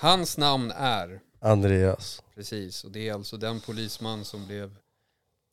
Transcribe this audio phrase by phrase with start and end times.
[0.00, 2.22] Hans namn är, Andreas.
[2.34, 4.76] precis, och det är alltså den polisman som blev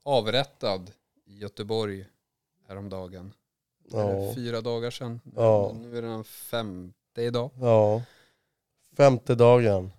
[0.04, 0.92] avrättad
[1.26, 2.06] i Göteborg
[2.68, 3.34] häromdagen.
[3.92, 4.34] Ja.
[4.36, 5.20] Fyra dagar sedan.
[5.36, 5.72] Ja.
[5.82, 7.50] Nu är det den femte idag.
[7.62, 8.02] ja.
[8.98, 9.92] Femte dagen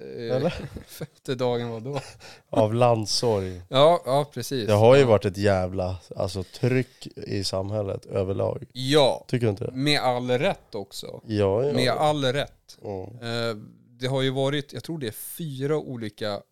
[0.00, 0.50] Eh, Eller?
[0.86, 2.00] Femte dagen var då?
[2.50, 3.62] av landsorg.
[3.68, 4.66] Ja, ja precis.
[4.66, 8.64] Det har ju varit ett jävla alltså, tryck i samhället överlag.
[8.72, 9.72] Ja, Tycker du inte det?
[9.72, 11.20] med all rätt också.
[11.26, 11.72] Ja, ja.
[11.72, 12.78] Med all rätt.
[12.84, 13.02] Mm.
[13.02, 13.56] Eh,
[14.00, 16.42] Det har ju varit, jag tror det är fyra olika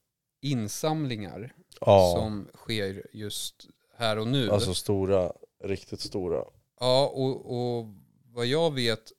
[0.40, 3.66] insamlingar Ja, som sker just
[3.96, 4.50] här och nu.
[4.50, 5.32] alltså stora,
[5.64, 6.44] riktigt stora.
[6.80, 7.86] Ja, och, och
[8.32, 9.12] vad jag vet,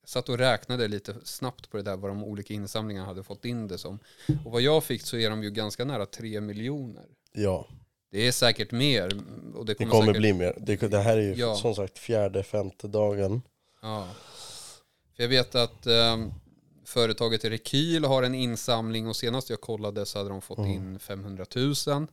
[0.00, 3.44] jag satt och räknade lite snabbt på det där vad de olika insamlingarna hade fått
[3.44, 3.98] in det som.
[4.44, 7.06] Och vad jag fick så är de ju ganska nära tre miljoner.
[7.32, 7.66] Ja,
[8.10, 9.04] Det är säkert mer.
[9.54, 10.54] Och det det kommer, kommer säkert, bli mer.
[10.60, 11.54] Det, det här är ju Ja.
[11.56, 13.42] som sagt fjärde, femte dagen.
[13.82, 14.08] Ja.
[15.16, 16.32] För jag vet att ehm,
[16.86, 20.70] företaget Rekyl har en insamling och senast jag kollade så hade de fått Mm.
[20.70, 22.06] in 500 000.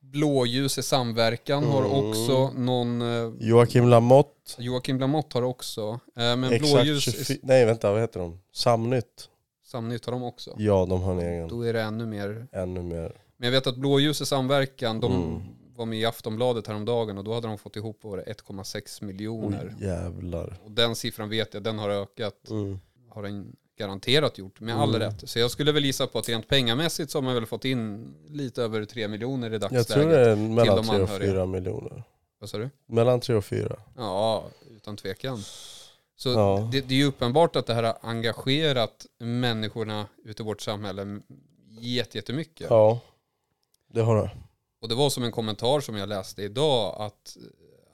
[0.00, 1.92] Blåljus i samverkan har Mm.
[2.10, 5.82] också någon, eh, Joakim Lamotte, Joakim Lamotte har också,
[6.16, 8.38] eh, men exakt Blåljus 24, nej vänta vad heter de?
[8.52, 9.28] Samnytt.
[9.64, 10.54] Samnytt har de också.
[10.58, 11.48] Ja, de har en egen.
[11.48, 12.46] Då är det ännu mer.
[12.52, 13.12] Ännu mer.
[13.36, 15.42] Men jag vet att Blåljus i samverkan, de Mm.
[15.76, 18.98] var med i Aftonbladet häromdagen och då hade de fått ihop vad var det, 1,6
[19.02, 19.74] Oj, miljoner.
[19.80, 20.58] jävlar.
[20.64, 22.50] Och den siffran vet jag, den har ökat.
[22.50, 22.78] Mm.
[23.10, 25.00] har den garanterat gjort med all Mm.
[25.00, 25.28] rätt.
[25.30, 28.14] Så jag skulle väl gissa på att rent pengamässigt så har man väl fått in
[28.28, 29.86] lite över 3 miljoner i Jag dagsläget.
[29.88, 31.32] tror det är mellan de 3 och anhöriga.
[31.32, 32.02] 4 miljoner.
[32.38, 32.70] Vad sa du?
[32.86, 33.76] Mellan 3 och 4.
[33.96, 34.44] Ja,
[34.76, 35.38] utan tvekan.
[36.16, 36.68] Så Ja.
[36.72, 41.20] det, det är ju uppenbart att det här har engagerat människorna ute i vårt samhälle
[41.80, 42.66] jätte- jättemycket.
[42.70, 43.00] Ja,
[43.92, 44.30] det har det.
[44.80, 47.36] Och det var som en kommentar som jag läste idag att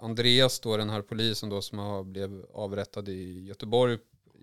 [0.00, 3.98] Andreas då, den här polisen då som har blev avrättad i Göteborg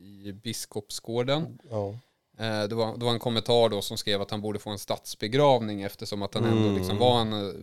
[0.05, 1.59] i Biskopsgården.
[1.69, 1.89] Ja.
[2.37, 4.79] Eh, Det var, det var en kommentar då som skrev att han borde få en
[4.79, 6.75] statsbegravning eftersom att han ändå Mm.
[6.75, 7.53] liksom var en eh,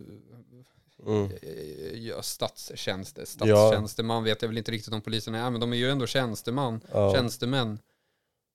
[1.07, 1.31] Mm.
[1.41, 5.77] eh, ja, statstjänst, statstjänsteman vet jag väl inte riktigt om polisen är, men de är
[5.77, 7.13] ju ändå tjänsteman, Ja.
[7.13, 7.79] tjänstemän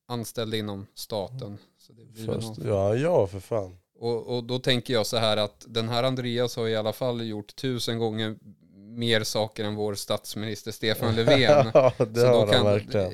[0.08, 1.58] anställda inom staten.
[2.26, 3.78] Först, ja, ja, för fan.
[3.98, 7.26] och, och då tänker jag så här att den här Andreas har i alla fall
[7.26, 8.36] gjort tusen gånger
[8.98, 11.70] mer saker än vår statsminister Stefan Löfven.
[11.74, 13.12] ja, det Så har han verkligen.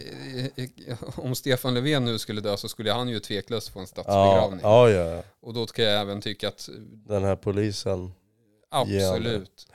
[1.16, 4.60] Om Stefan Löfven nu skulle dö så skulle han ju tveklöst få en Ja, statsbegravning.
[4.62, 5.22] ja, ja.
[5.40, 6.68] Och då kan jag även tycka att
[7.08, 8.12] Den här polisen.
[8.70, 9.66] absolut,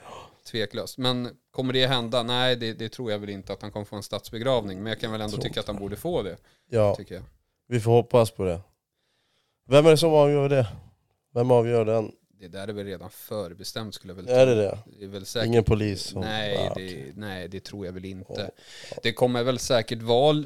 [0.50, 0.98] tveklöst.
[0.98, 2.22] Men kommer det hända?
[2.22, 4.78] Nej, det, det tror jag väl inte att han kommer få en statsbegravning.
[4.82, 6.36] Men jag kan väl ändå tycka att han borde få det,
[6.70, 7.24] Ja, tycker jag.
[7.68, 8.60] vi får hoppas på det.
[9.68, 10.66] Vem är det som avgör det?
[11.34, 12.12] Vem avgör den?
[12.40, 14.54] Det där är väl redan förbestämt skulle jag väl Är tro.
[14.54, 14.78] det det?
[14.98, 16.02] Det är väl säkert Ingen polis?
[16.02, 17.12] Som, Nej, Ah, det, okej.
[17.16, 18.50] nej, det tror jag väl inte.
[18.90, 20.44] Ja, Det kommer väl säkert vara eh,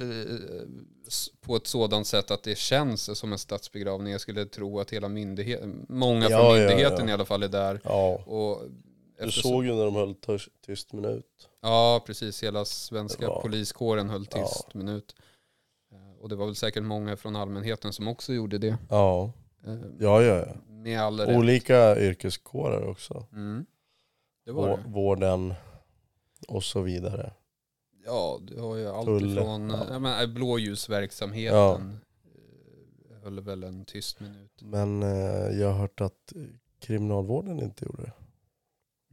[1.40, 4.12] på ett sådant sätt att det känns som en statsbegravning.
[4.12, 7.10] Jag skulle tro att hela myndigheten, många Ja, från ja, myndigheten ja.
[7.10, 7.80] i alla fall är där.
[7.84, 8.62] Ja, Och
[9.18, 10.14] du eftersom- såg ju när de höll
[10.66, 11.48] tyst, minut.
[11.62, 12.42] Ja, precis.
[12.42, 14.78] Hela svenska var- poliskåren höll tyst Ja.
[14.78, 15.14] minut.
[15.92, 18.76] Eh, Och det var väl säkert många från allmänheten som också gjorde det.
[18.90, 19.32] Ja,
[19.66, 20.36] Eh, ja, ja.
[20.38, 20.54] ja.
[20.84, 21.36] Med all rätt.
[21.36, 23.26] Olika yrkeskårer också.
[23.32, 23.66] Mm.
[24.44, 24.82] Det var det.
[24.86, 25.54] vården
[26.48, 27.32] och så vidare.
[28.06, 29.86] Ja, du har ju allt Tull, ifrån ja.
[29.90, 29.98] ja.
[29.98, 31.98] men, blåljusverksamheten.
[33.10, 34.50] eh, Höll väl en tyst minut.
[34.62, 36.32] Men eh, jag har hört att
[36.80, 38.12] kriminalvården inte gjorde det.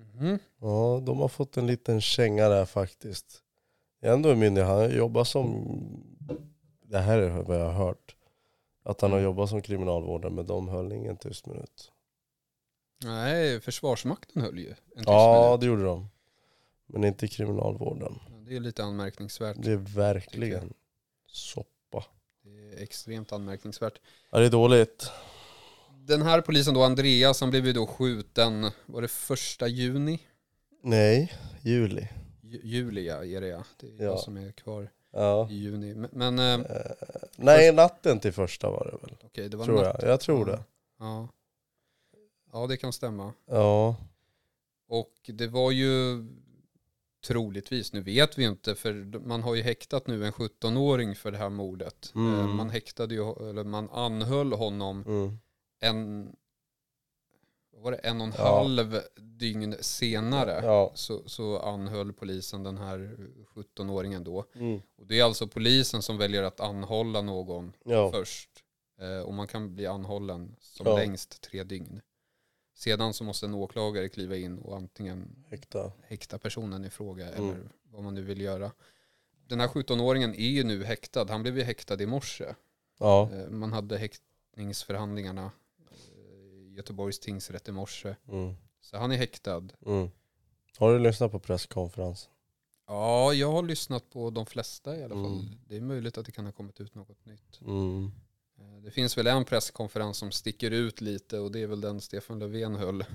[0.03, 0.39] Mhm.
[0.59, 3.41] Ja, de har fått en liten känga där faktiskt.
[4.01, 5.67] Ändå är myndig, han jobbar som,
[6.85, 8.15] det här är vad jag har hört.
[8.83, 11.91] Att han har jobbat som kriminalvårdare men de höll ingen tyst minut.
[13.03, 15.61] Nej, Försvarsmakten höll ju en tyst Ja, minut.
[15.61, 16.07] det gjorde de.
[16.87, 18.19] Men inte kriminalvården.
[18.29, 19.57] Ja, Det är lite anmärkningsvärt.
[19.59, 20.73] Det är verkligen
[21.27, 22.05] soppa.
[22.43, 22.49] Det
[22.79, 23.99] är extremt anmärkningsvärt.
[24.31, 25.11] Ja, det är dåligt.
[26.07, 30.19] Den här polisen då, Andreas, han blev ju då skjuten, var det första juni?
[30.83, 32.07] Nej, juli.
[32.41, 33.63] Ju- Juli ja, är det ja.
[33.79, 34.03] Det är Ja.
[34.03, 35.49] jag som är kvar Ja.
[35.49, 35.93] i juni.
[35.95, 36.91] Men, men eh, Eh,
[37.35, 39.17] nej, natten till första var det väl.
[39.25, 39.95] okej, det var Tror natt.
[40.01, 40.11] jag.
[40.11, 40.63] Jag tror det.
[40.99, 41.27] Ja.
[42.53, 43.33] ja, det kan stämma.
[43.45, 43.95] Ja.
[44.87, 46.25] Och det var ju
[47.27, 48.93] troligtvis, nu vet vi inte, för
[49.27, 52.11] man har ju häktat nu en 17-åring för det här mordet.
[52.15, 52.39] Mm.
[52.39, 55.37] Eh, Man häktade ju, eller man anhöll honom Mm.
[55.79, 56.29] en,
[57.81, 58.57] var det, en och en Ja.
[58.57, 60.61] halv dygn senare.
[60.65, 60.91] Ja.
[60.95, 63.17] Så, så anhöll polisen den här
[63.55, 64.45] 17-åringen då.
[64.55, 64.81] Mm.
[64.97, 68.11] Och det är alltså polisen som väljer att anhålla någon Ja.
[68.11, 68.49] först.
[68.99, 72.01] Eh, och man kan bli anhållen som längst tre dygn.
[72.75, 75.91] Sedan så måste en åklagare kliva in och antingen Häkta.
[76.03, 77.49] häkta personen i fråga Mm.
[77.49, 78.71] eller vad man nu vill göra.
[79.47, 81.25] Den här 17-åringen är ju nu häktad.
[81.29, 82.45] Han blev ju häktad i morse.
[83.31, 85.51] Eh, Man hade häktningsförhandlingarna
[86.75, 88.15] Göteborgs tingsrätt i morse.
[88.27, 88.55] Mm.
[88.81, 89.63] Så han är häktad.
[89.85, 90.09] Mm.
[90.77, 92.31] Har du lyssnat på presskonferensen?
[92.87, 95.25] Ja, jag har lyssnat på de flesta i alla fall.
[95.25, 95.45] Mm.
[95.67, 97.61] Det är möjligt att det kan ha kommit ut något nytt.
[97.61, 98.11] Mm.
[98.59, 102.01] Eh, Det finns väl en presskonferens som sticker ut lite och det är väl den
[102.01, 103.01] Stefan Löfven höll.
[103.01, 103.07] Eh,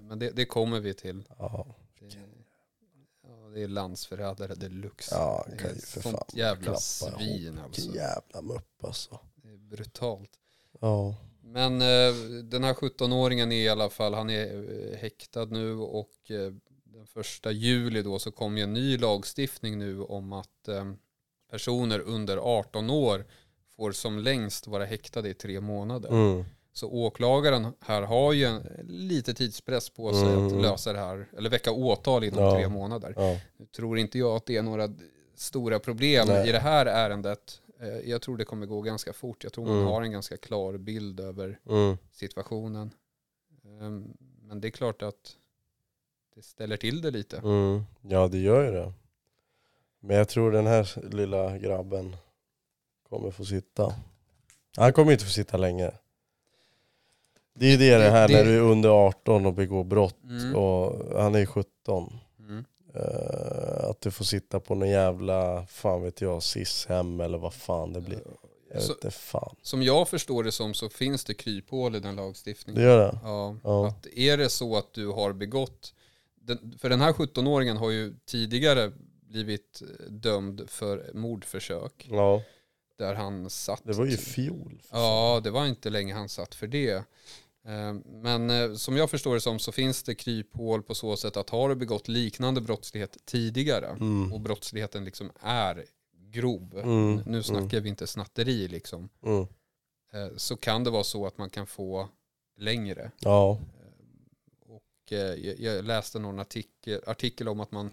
[0.00, 1.24] Men det, det kommer vi till.
[1.38, 1.66] Ja.
[2.00, 2.06] Det,
[3.22, 5.14] ja, det är landsförrädare deluxe.
[5.14, 7.64] Ja, det är ett för sånt fan jävla klappa svin ihop.
[7.64, 7.80] alltså.
[7.82, 9.18] Vilken jävla mupp alltså.
[9.34, 10.30] Det är brutalt.
[10.80, 11.14] Ja.
[11.44, 14.46] Men eh, den här 17-åringen är i alla fall, han är
[14.92, 16.52] eh, häktad nu och eh,
[16.84, 20.68] den första juli då så kom ju en ny lagstiftning nu om att
[21.50, 23.24] personer under 18 år
[23.76, 26.08] får som längst vara häktade i tre månader.
[26.08, 26.44] Mm.
[26.72, 30.46] Så åklagaren här har ju en, lite tidspress på sig Mm.
[30.46, 32.54] att lösa det här, eller väcka åtal inom Ja.
[32.54, 33.14] tre månader.
[33.16, 33.38] Ja.
[33.56, 34.88] Nu tror inte jag att det är några
[35.36, 36.48] stora problem Nej.
[36.48, 37.60] i det här ärendet.
[37.82, 39.44] Eh, Jag tror det kommer gå ganska fort.
[39.44, 39.86] Jag tror man Mm.
[39.86, 41.96] har en ganska klar bild över Mm.
[42.12, 42.90] situationen.
[43.64, 45.36] Ehm, Men det är klart att
[46.34, 47.36] det ställer till det lite.
[47.38, 47.82] Mm.
[48.02, 48.92] Ja det gör ju det.
[50.00, 52.16] Men jag tror den här lilla grabben
[53.08, 53.94] kommer få sitta.
[54.76, 55.90] Han kommer inte få sitta länge.
[57.54, 60.22] Det är ju det, det här Det- när du är under 18 och begår brott
[60.24, 60.56] Mm.
[60.56, 62.12] och han är 17.
[62.94, 67.92] Eh, att du får sitta på någon jävla, fan vet jag, SIS-hem eller vad fan
[67.92, 68.20] det blir.
[68.74, 69.56] Jag Så- fan.
[69.62, 72.82] Som jag förstår det som så finns det kryphål i den lagstiftningen.
[72.82, 73.18] Det gör det?
[73.22, 73.86] Ja, Ja.
[73.88, 75.94] Att är det så att du har begått,
[76.40, 78.92] den, för den här 17-åringen har ju tidigare
[79.28, 82.08] blivit eh, dömd för mordförsök.
[82.10, 82.42] Ja.
[82.98, 83.80] Där han satt.
[83.84, 84.82] Det var ju fjol.
[84.90, 87.04] Ja, det var inte länge han satt för det.
[87.64, 91.36] Eh, Men eh, som jag förstår det som så finns det kryphål på så sätt
[91.36, 94.32] att har du begått liknande brottslighet tidigare Mm.
[94.32, 95.84] och brottsligheten liksom är
[96.30, 99.40] grov, Mm, nu snackar vi inte snatteri liksom, Mm.
[100.12, 102.08] eh, så kan det vara så att man kan få
[102.58, 103.10] längre.
[103.18, 103.58] Ja.
[104.68, 105.12] Och
[105.58, 107.90] jag- läste någon artikel, artikel om att man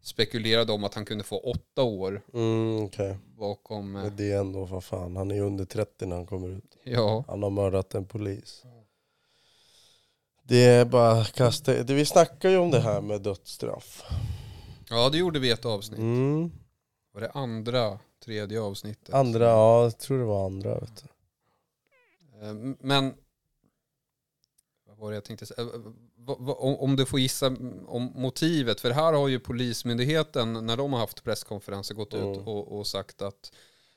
[0.00, 3.18] spekulerade om att han kunde få åtta år Mm, okej.
[3.38, 6.76] bakom, Men det är ändå, vad fan, han är under 30 när han kommer ut.
[6.84, 8.62] ja, Han har mördat en polis.
[10.42, 14.02] Det är bara kasta, det, vi snackar ju om det här med dödsstraff.
[14.90, 15.98] ja det gjorde vi ett avsnitt.
[15.98, 16.50] Mm.
[17.14, 19.14] Var det andra, tredje avsnittet?
[19.14, 20.74] Andra, ja jag tror det var andra.
[20.80, 21.08] Vet du.
[22.46, 23.14] Eh, Men,
[24.86, 25.60] vad var det jag tänkte säga?
[25.62, 27.46] Eh, Om du får gissa
[27.86, 32.48] om motivet, för här har ju Polismyndigheten, när de har haft presskonferenser, gått ut Mm.
[32.48, 33.52] och, och sagt att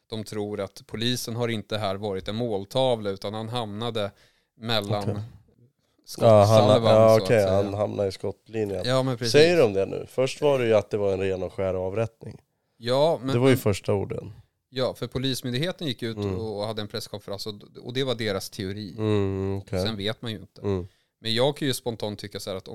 [0.08, 4.12] de tror att polisen har inte här varit en måltavla, utan han hamnade
[4.58, 5.22] mellan Okej.
[6.06, 7.52] Skottsalvan Ja, han, ja okej, säga.
[7.56, 8.82] han hamnar i skottlinjen.
[8.86, 9.32] Ja, men precis.
[9.32, 10.06] Säger de det nu?
[10.10, 12.42] Först var det ju att det var en ren och skär avrättning.
[12.78, 14.34] Ja, men, det var ju första orden.
[14.70, 16.40] ja, för Polismyndigheten gick ut Mm.
[16.40, 17.54] och hade en presskonferens och,
[17.84, 18.94] och det var deras teori.
[18.98, 19.86] Mm, okej.
[19.86, 20.62] Sen vet man ju inte.
[20.62, 20.88] Mm.
[21.22, 22.66] Men jag kan ju spontant tycka så här att,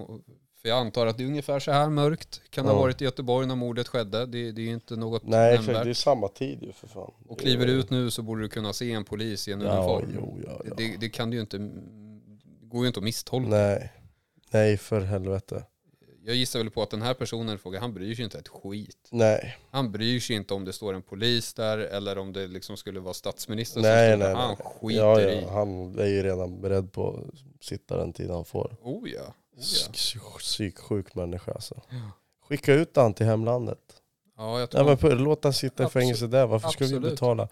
[0.63, 3.05] för jag antar att det är ungefär så här mörkt kan det ha varit i
[3.05, 4.27] Göteborg när mordet skedde.
[4.27, 5.85] Det, det är ju inte något Nej nämnvärt.
[5.85, 7.11] det är samma tid ju för fan.
[7.29, 9.69] Och kliver du ut nu så borde du kunna se en polis i en Ja,
[9.73, 10.13] uniform.
[10.15, 10.75] jo, ja, ja.
[10.77, 11.57] Det, det kan du ju inte,
[12.71, 13.49] går ju inte att misstolka.
[13.49, 13.93] Nej.
[14.51, 15.65] Nej för helvete.
[16.25, 19.09] Jag gissar väl på att den här personen frågar, han bryr sig inte ett skit.
[19.11, 19.57] Nej.
[19.71, 23.01] Han bryr sig inte om det står en polis där eller om det liksom skulle
[23.01, 24.41] vara statsministern Nej, som står nej, där.
[24.41, 24.67] Han nej.
[24.81, 25.43] skiter Ja, i.
[25.43, 28.77] ja, han är ju redan beredd på att sitta den tid han får.
[28.83, 29.21] Oh ja.
[29.21, 29.93] Oh ja.
[30.39, 31.81] Psyksjuk människa alltså.
[31.91, 32.11] Ja.
[32.49, 33.79] Skicka ut han till hemlandet.
[34.37, 34.85] Ja, jag Ja, tror...
[34.85, 35.93] men på- låt han sitta i Absolut.
[36.05, 36.47] fängelse där.
[36.47, 37.11] Varför ska vi Absolut.
[37.13, 37.49] betala?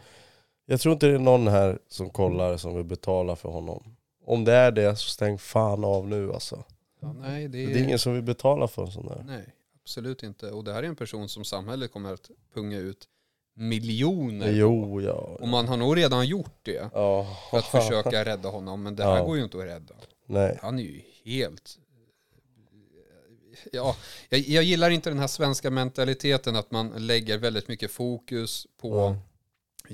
[0.67, 3.95] Jag tror inte det är någon här som kollar som vill betala för honom.
[4.29, 6.65] Om det är det så stäng fan av nu alltså.
[7.01, 7.77] ja, nej, det Det är...
[7.77, 9.23] är ingen som vill betala för en sån där.
[9.27, 10.51] Nej, absolut inte.
[10.51, 13.09] Och det här är en person som samhället kommer att punga ut
[13.55, 14.51] miljoner.
[14.51, 15.13] Jo, ja.
[15.41, 17.37] Och man har nog redan gjort det ja.
[17.51, 18.83] för att försöka rädda honom.
[18.83, 19.25] Men det här Ja.
[19.25, 19.95] går ju inte att rädda.
[20.27, 20.59] Nej.
[20.63, 21.79] Han är ju helt...
[23.73, 23.97] Ja,
[24.29, 28.89] jag, jag gillar inte den här svenska mentaliteten att man lägger väldigt mycket fokus på
[28.97, 29.17] Ja.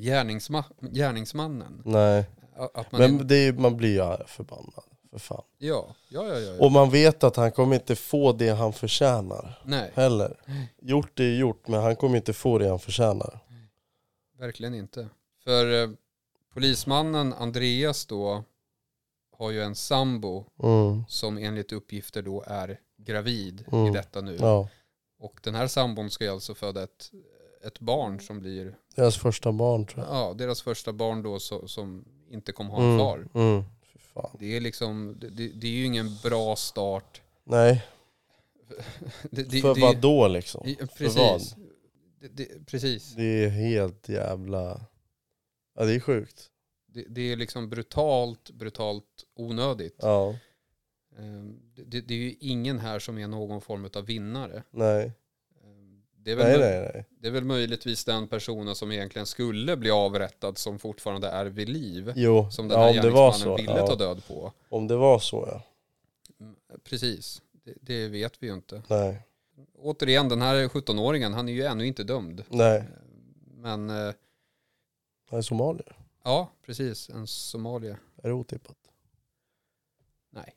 [0.01, 1.83] gärningsma, gärningsmannen.
[1.85, 2.25] Nej.
[2.57, 4.85] Att man Men det är, man blir ju förbannad.
[5.11, 5.43] För fan.
[5.59, 6.65] ja, ja, ja, ja, ja.
[6.65, 9.63] Och man vet att han kommer inte få det han förtjänar.
[9.65, 10.41] Nej, Heller.
[10.83, 13.41] Gjort det är gjort, men han kommer inte få det han förtjänar.
[14.39, 15.09] verkligen inte.
[15.45, 15.91] För eh,
[16.55, 18.45] polismannen Andreas då
[19.37, 21.05] har ju en sambo Mm.
[21.09, 23.93] som enligt uppgifter då är gravid i Mm.
[23.93, 24.37] detta nu.
[24.41, 24.69] Ja.
[25.19, 27.11] Och den här sambon ska ju alltså föda ett,
[27.67, 30.15] ett barn som blir, Deras första barn tror jag.
[30.17, 32.05] ja, deras första barn då så, som
[32.35, 32.99] inte kommer ha en Mm.
[32.99, 33.29] far.
[33.35, 33.65] Mm.
[33.93, 34.37] Fy fan.
[34.39, 37.23] Det är liksom, det, det, är ju ingen bra start.
[37.45, 37.85] Nej,
[39.31, 40.63] Det, det, för vad då liksom?
[40.67, 41.33] Ja, För vad?
[41.39, 41.55] Precis.
[42.21, 43.13] Det, det, precis.
[43.15, 44.81] Det är helt jävla...
[45.77, 46.51] Ja det är sjukt.
[46.87, 49.97] Det, det är liksom brutalt, brutalt onödigt.
[49.99, 50.35] Ja,
[51.19, 54.63] Ehm, Det, det är ju ingen här som är någon form av vinnare.
[54.71, 55.13] nej.
[56.25, 57.05] Det är, väl Nej, nej, nej.
[57.19, 61.69] det är väl möjligtvis den personen som egentligen skulle bli avrättad som fortfarande är vid
[61.69, 62.13] liv.
[62.17, 63.57] Jo, Som den ja, här om det var så.
[63.57, 64.53] ville ta Ja, död på.
[64.69, 65.63] om det var så ja.
[66.41, 68.83] Mm, Precis, det, det vet vi ju inte.
[68.89, 69.23] Nej,
[69.79, 72.45] Återigen, den här 17-åringen, han är ju ännu inte dömd.
[72.49, 72.85] nej.
[73.57, 74.15] Men eh,
[75.31, 75.97] Han är somalier.
[76.25, 77.99] ja, precis, en somalier.
[78.23, 78.77] Är det otippat?
[80.31, 80.55] Nej,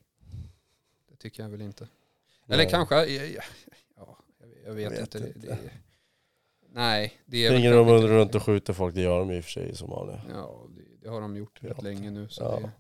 [1.10, 1.88] det tycker jag väl inte.
[2.46, 2.60] Nej.
[2.60, 3.06] Eller kanske,
[4.68, 5.20] jag vet, Jag vet inte.
[5.20, 5.40] Det, inte.
[5.48, 5.58] det,
[6.74, 9.44] nej, det är Springer de inte- runt och skjuter folk, det gör de i och
[9.44, 10.22] för sig i Somalia.
[10.34, 12.28] Ja, det, det har de gjort rätt länge nu.
[12.30, 12.60] Så Ja.
[12.60, 12.72] det,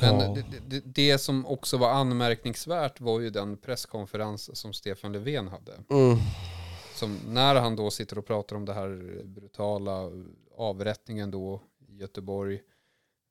[0.00, 0.34] men Ja.
[0.50, 5.72] det, det, det som också var anmärkningsvärt var ju den presskonferens som Stefan Löfven hade.
[5.90, 6.16] Mm.
[6.94, 10.10] Som när han då sitter och pratar om det här brutala
[10.56, 12.60] avrättningen då i Göteborg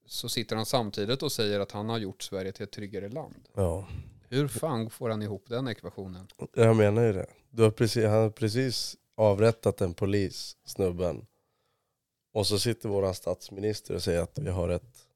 [0.05, 3.35] så sitter han samtidigt och säger att han har gjort Sverige till ett tryggare land.
[3.53, 3.87] Ja,
[4.29, 6.27] Hur fan får han ihop den ekvationen?
[6.53, 7.27] jag menar ju det.
[7.49, 11.25] Du har precis, han har precis avrättat en polis, snubben.
[12.33, 15.07] Och så sitter våran statsminister och säger att vi har ett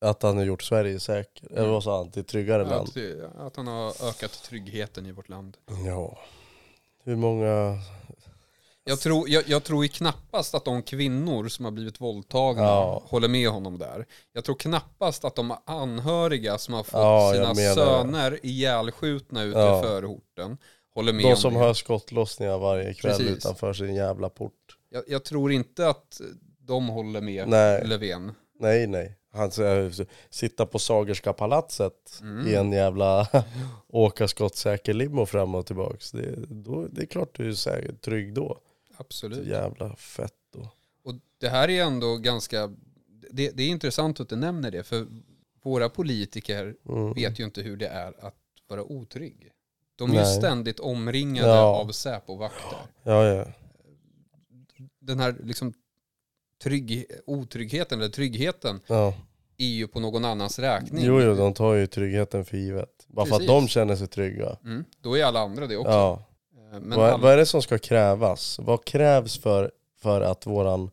[0.00, 1.52] att han har gjort Sverige säker.
[1.52, 2.10] Eller vad sa han?
[2.10, 2.88] Till tryggare land.
[3.36, 5.56] Att han har ökat tryggheten i vårt land.
[5.86, 6.18] Ja.
[7.04, 7.78] Hur många...
[8.84, 13.02] Jag tror, jag, jag tror ju knappast att de kvinnor som har blivit våldtagna Ja.
[13.06, 14.06] håller med honom där.
[14.32, 19.78] Jag tror knappast att de anhöriga som har fått Ja, sina söner ihjälskjutna ute Ja.
[19.80, 20.56] i förorten
[20.94, 23.36] håller med De om som hör skottlossningar varje kväll Precis.
[23.36, 24.52] utanför sin jävla port.
[24.90, 26.20] Jag, jag tror inte att
[26.60, 27.84] de håller med Nej.
[27.86, 28.32] Löfven.
[28.60, 29.16] Nej, nej.
[29.32, 32.48] Han säger sitta på Sagerska palatset Mm.
[32.48, 33.26] i en jävla
[33.88, 36.10] åka skottsäker limo fram och tillbaks.
[36.10, 38.58] Det, då, det är klart du är trygg då.
[39.00, 39.46] Så Absolut.
[39.46, 40.72] jävla fett då.
[41.04, 42.66] Och det här är ändå ganska,
[43.30, 45.06] det, det är intressant att du nämner det, för
[45.62, 47.12] våra politiker Mm.
[47.12, 48.36] vet ju inte hur det är att
[48.68, 49.50] vara otrygg.
[49.96, 50.36] De är ju Nej.
[50.36, 51.76] ständigt omringade Ja.
[51.80, 52.78] av Säpo-vakter.
[53.02, 53.46] Ja, ja.
[55.00, 55.72] Den här liksom
[56.62, 59.14] trygg, otryggheten eller tryggheten ja.
[59.56, 61.04] är ju på någon annans räkning.
[61.04, 63.06] Jo, jo, de tar ju tryggheten för givet.
[63.08, 63.48] Bara för att Precis.
[63.48, 64.56] de känner sig trygga.
[64.64, 65.90] Mm, då är alla andra det också.
[65.90, 66.24] Ja.
[66.70, 68.58] Men vad, alla, vad är det som ska krävas?
[68.62, 69.70] Vad krävs för,
[70.02, 70.90] för att våran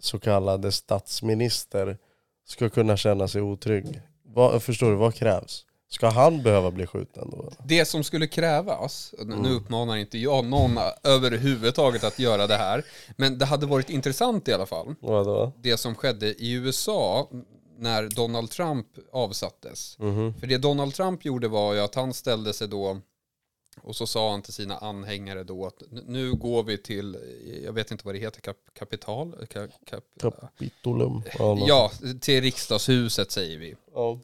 [0.00, 1.98] så kallade statsminister
[2.46, 4.00] ska kunna känna sig otrygg?
[4.24, 5.66] Vad, förstår du, vad krävs?
[5.90, 7.52] Ska han behöva bli skjuten då?
[7.64, 9.52] det som skulle krävas, nu Mm.
[9.56, 12.84] uppmanar inte jag någon överhuvudtaget att göra det här,
[13.16, 14.94] men det hade varit intressant i alla fall.
[15.00, 15.52] Vadå?
[15.62, 17.28] det som skedde i USA
[17.78, 19.98] när Donald Trump avsattes.
[19.98, 20.34] Mhm.
[20.40, 23.00] För det Donald Trump gjorde var ju att han ställde sig då
[23.82, 27.16] och så sa han till sina anhängare då att "Nu- går vi till,
[27.64, 29.46] jag vet inte vad det heter, kap, kapital?
[29.50, 31.22] Ka, kap, Kapitolum.
[31.38, 33.74] Ja, ja, till riksdagshuset säger vi.
[33.94, 34.18] ja.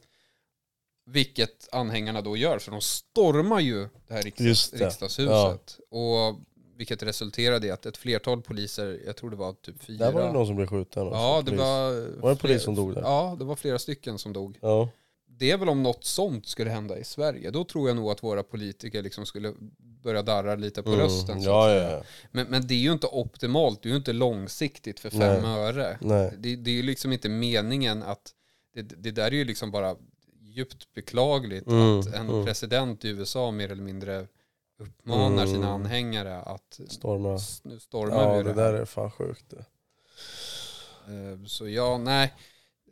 [1.05, 4.85] Vilket anhängarna då gör, så de stormar ju det här riksdags, det.
[4.85, 5.79] riksdagshuset.
[5.89, 6.39] Och
[6.77, 10.05] vilket resulterade i att ett flertal poliser, jag tror det var typ fyra.
[10.05, 11.07] Där var det någon som blev skjuten.
[11.07, 11.59] också, Ja, det polis.
[11.59, 11.91] var...
[12.21, 13.01] Var det en polis som dog där?
[13.01, 14.57] Ja, det var flera stycken som dog.
[14.61, 14.89] Ja.
[15.39, 17.51] Det är väl om något sånt skulle hända i Sverige.
[17.51, 19.53] Då tror jag nog att våra politiker liksom skulle
[20.03, 21.01] börja darra lite på Mm.
[21.01, 21.41] rösten.
[21.41, 22.03] Så Ja, ja, ja.
[22.31, 25.59] Men, men det är ju inte optimalt, det är ju inte långsiktigt för fem Nej.
[25.59, 25.97] öre.
[26.01, 26.33] Nej.
[26.37, 28.31] Det, det är ju liksom inte meningen att,
[28.73, 29.95] det, det där är ju liksom bara
[30.41, 32.45] djupt beklagligt Mm, att en mm.
[32.45, 34.27] president i USA mer eller mindre
[34.79, 35.47] uppmanar Mm.
[35.47, 37.39] sina anhängare att Storma.
[37.63, 39.53] nu stormar Ja, vi det det där är fan sjukt.
[41.07, 42.33] Eh, Så ja, nej.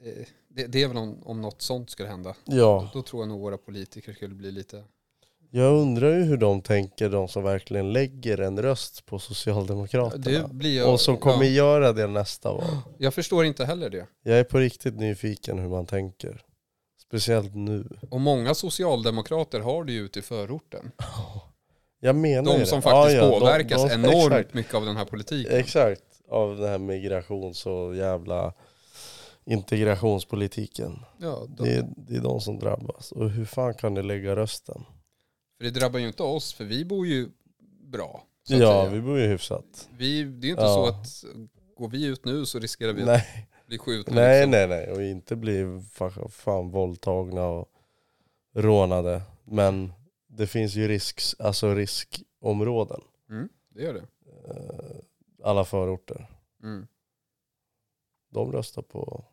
[0.04, 2.36] Eh, Det, det är väl om, om något sånt skulle hända.
[2.46, 4.84] Ja, Då tror jag nog våra politiker skulle bli lite...
[5.52, 10.50] jag undrar ju hur de tänker, de som verkligen lägger en röst på Socialdemokraterna.
[10.62, 12.64] Jag, Och som kommer ja, göra det nästa val.
[12.98, 14.06] Jag förstår inte heller det.
[14.24, 16.42] Jag är på riktigt nyfiken hur man tänker.
[17.08, 17.88] Speciellt nu.
[18.10, 20.92] Och många socialdemokrater har det ju ute i förorten.
[22.00, 22.66] Jag menar De det.
[22.66, 25.56] som faktiskt Ja, ja, de- påverkas de- enormt Exakt, mycket av den här politiken.
[25.60, 26.02] exakt.
[26.30, 28.54] Av den här migrations och jävla
[29.48, 31.00] integrationspolitiken.
[31.18, 33.12] Ja, de, Det är, det är de som drabbas.
[33.12, 34.84] Och hur fan kan det lägga rösten?
[35.58, 37.30] För det drabbar ju inte oss, för vi bor ju
[37.92, 38.24] bra.
[38.44, 38.90] att Ja, säga.
[38.94, 39.90] vi bor ju hyfsat.
[39.98, 40.68] vi, det är inte Ja.
[40.68, 41.34] så att
[41.78, 44.16] går vi ut nu så riskerar vi att Nej, bli skjutna.
[44.16, 44.52] nej, liksom.
[44.52, 44.92] nej, nej.
[44.92, 47.68] Och inte bli fan, fan våldtagna och
[48.56, 49.22] rånade.
[49.46, 49.94] Men
[50.28, 53.02] det finns ju risks, alltså riskområden.
[53.30, 54.06] Mm, det gör det.
[54.50, 54.98] Eh,
[55.44, 56.28] Alla förorter.
[56.64, 56.88] Mm.
[58.32, 59.26] De röstar på.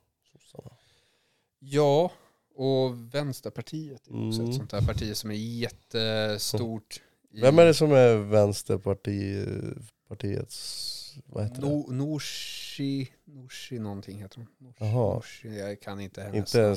[1.67, 2.11] Ja,
[2.55, 4.51] och Vänsterpartiet är också Mm.
[4.51, 7.01] ett sånt här parti som är jättestort.
[7.31, 10.91] i- Vem är det som är Vänsterpartiets
[11.27, 11.69] vad heter det?
[11.69, 14.47] No, Norsi, Norsi någonting heter hon.
[14.59, 15.15] Norsi, Jaha.
[15.15, 16.77] Norsi, jag kan inte hennes Inte namn.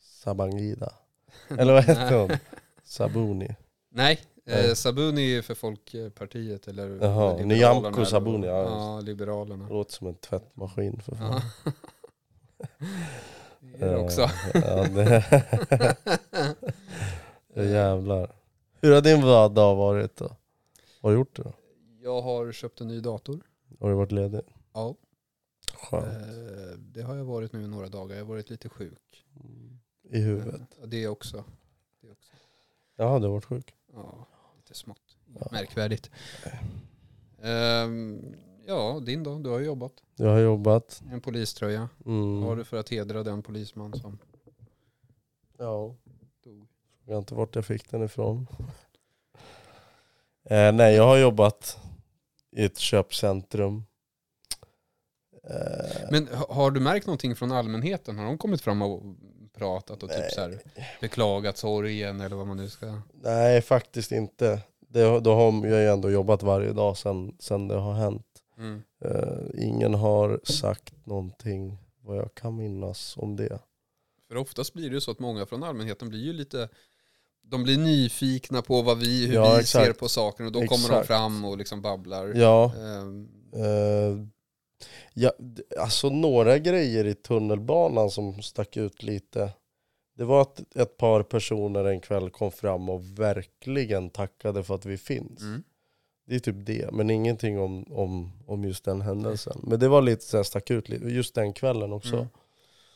[0.00, 0.92] Sabangida.
[1.48, 2.30] Eller vad heter hon?
[2.84, 3.54] Sabuni.
[3.90, 4.74] Nej, eh.
[4.74, 9.68] Sabuni är för Folkpartiet eller Jaha, Nyamko Sabuni, ja, Ja, Liberalerna.
[9.68, 11.40] Låter som en tvättmaskin för fan.
[13.72, 13.78] Ja.
[13.78, 14.30] Det är det också.
[14.54, 15.24] Ja, det...
[17.56, 18.32] Ja, jävlar.
[18.80, 19.20] Hur har din
[19.54, 20.24] dag varit då?
[20.24, 20.36] Vad
[21.02, 21.52] har du gjort då?
[22.02, 23.40] Jag har köpt en ny dator.
[23.80, 24.40] Har du varit ledig?
[24.72, 24.94] Ja,
[25.74, 26.04] Skönt.
[26.04, 28.16] eh, det har jag varit nu i några dagar.
[28.16, 29.24] Jag har varit lite sjuk.
[30.10, 30.60] I huvudet?
[30.82, 31.44] Eh, Det också.
[32.00, 32.32] Det också.
[32.96, 33.74] Jaha, du har varit sjuk?
[33.92, 35.16] Ja, lite smått.
[35.40, 35.48] Ja.
[35.52, 36.10] Märkvärdigt.
[37.42, 38.34] Ehm,
[38.66, 39.38] ja, din då?
[39.38, 39.92] Du har ju jobbat.
[40.16, 41.02] Jag har jobbat.
[41.12, 41.88] En poliströja.
[42.06, 42.42] Mm.
[42.42, 44.18] Har du för att hedra den polisman som
[45.58, 45.94] Ja.
[46.44, 46.66] dog?
[47.06, 48.46] Jag vet inte vart jag fick den ifrån.
[50.44, 51.78] eh, nej, jag har jobbat
[52.56, 53.84] i ett köpcentrum.
[55.50, 58.18] Eh, Men ha- har du märkt någonting från allmänheten?
[58.18, 59.02] Har de kommit fram och
[59.54, 60.58] pratat och typ så här
[61.00, 63.00] beklagat sorgen eller vad man nu ska...
[63.12, 64.60] nej, faktiskt inte.
[64.80, 68.26] Det, då har jag ju ändå jobbat varje dag sedan, sedan det har hänt.
[68.64, 68.82] Mm.
[69.04, 73.58] Eh, ingen har sagt någonting vad jag kan minnas om det.
[74.28, 76.68] För oftast blir det ju så att många från allmänheten blir ju lite
[77.42, 79.86] de blir nyfikna på vad vi, hur Ja, vi exakt.
[79.86, 81.06] ser på saker och då kommer de Exakt.
[81.06, 82.32] fram och liksom babblar.
[82.34, 82.72] Ja,
[83.54, 84.26] eh,
[85.14, 85.32] ja,
[85.78, 89.52] alltså några grejer i tunnelbanan som stack ut lite.
[90.16, 94.86] Det var att ett par personer en kväll kom fram och verkligen tackade för att
[94.86, 95.40] vi finns.
[95.40, 95.62] mm.
[96.26, 99.60] Det är typ det, men ingenting om, om, om just den händelsen.
[99.62, 102.14] Men det var lite så här, stack ut just den kvällen också.
[102.16, 102.28] Mm.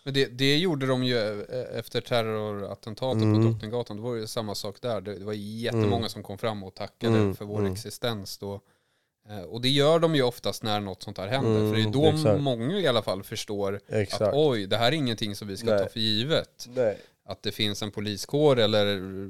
[0.05, 3.35] Men det, det gjorde de ju eh, efter terrorattentatet Mm.
[3.43, 3.97] på Drottninggatan.
[3.97, 5.01] Det var ju samma sak där.
[5.01, 6.09] Det det var jättemånga Mm.
[6.09, 7.73] som kom fram och tackade Mm, för vår mm.
[7.73, 8.61] existens då.
[9.29, 11.61] Eh, Och det gör de ju oftast när något sånt här händer.
[11.61, 12.41] Mm, för det är då exakt.
[12.41, 14.23] många i alla fall förstår Exakt.
[14.23, 15.79] att oj, det här är ingenting som vi ska Nej.
[15.79, 16.69] ta för givet.
[16.75, 16.99] Nej.
[17.29, 18.87] Att det finns en poliskår eller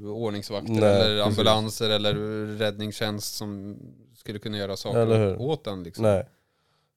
[0.07, 1.39] ordningsvakter Nej, eller precis.
[1.39, 2.15] ambulanser eller
[2.59, 3.79] räddningstjänst som
[4.17, 5.83] skulle kunna göra saker åt den.
[5.83, 6.03] Liksom.
[6.03, 6.29] Nej.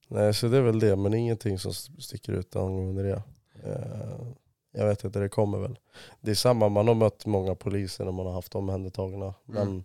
[0.08, 3.22] Nej, så det är väl det, men ingenting som sticker ut angående det.
[3.64, 4.26] Eh,
[4.72, 5.78] Jag vet inte, det kommer väl.
[6.20, 9.34] Det är samma, man har mött många poliser när man har haft omhändertagna.
[9.44, 9.84] Men Mm.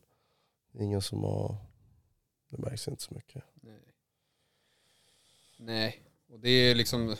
[0.79, 1.55] ingen som har,
[2.49, 3.43] det märks inte så mycket.
[3.61, 3.79] Nej.
[5.57, 7.15] Nej, och det är liksom,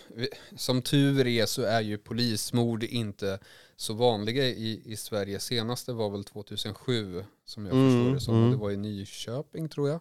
[0.55, 3.39] som tur är så är ju polismord inte
[3.75, 5.39] så vanliga i, i Sverige.
[5.39, 8.35] Senaste var väl 2007 som jag Mm, förstår det som.
[8.35, 8.51] mm.
[8.51, 9.99] Det var i Nyköping tror jag.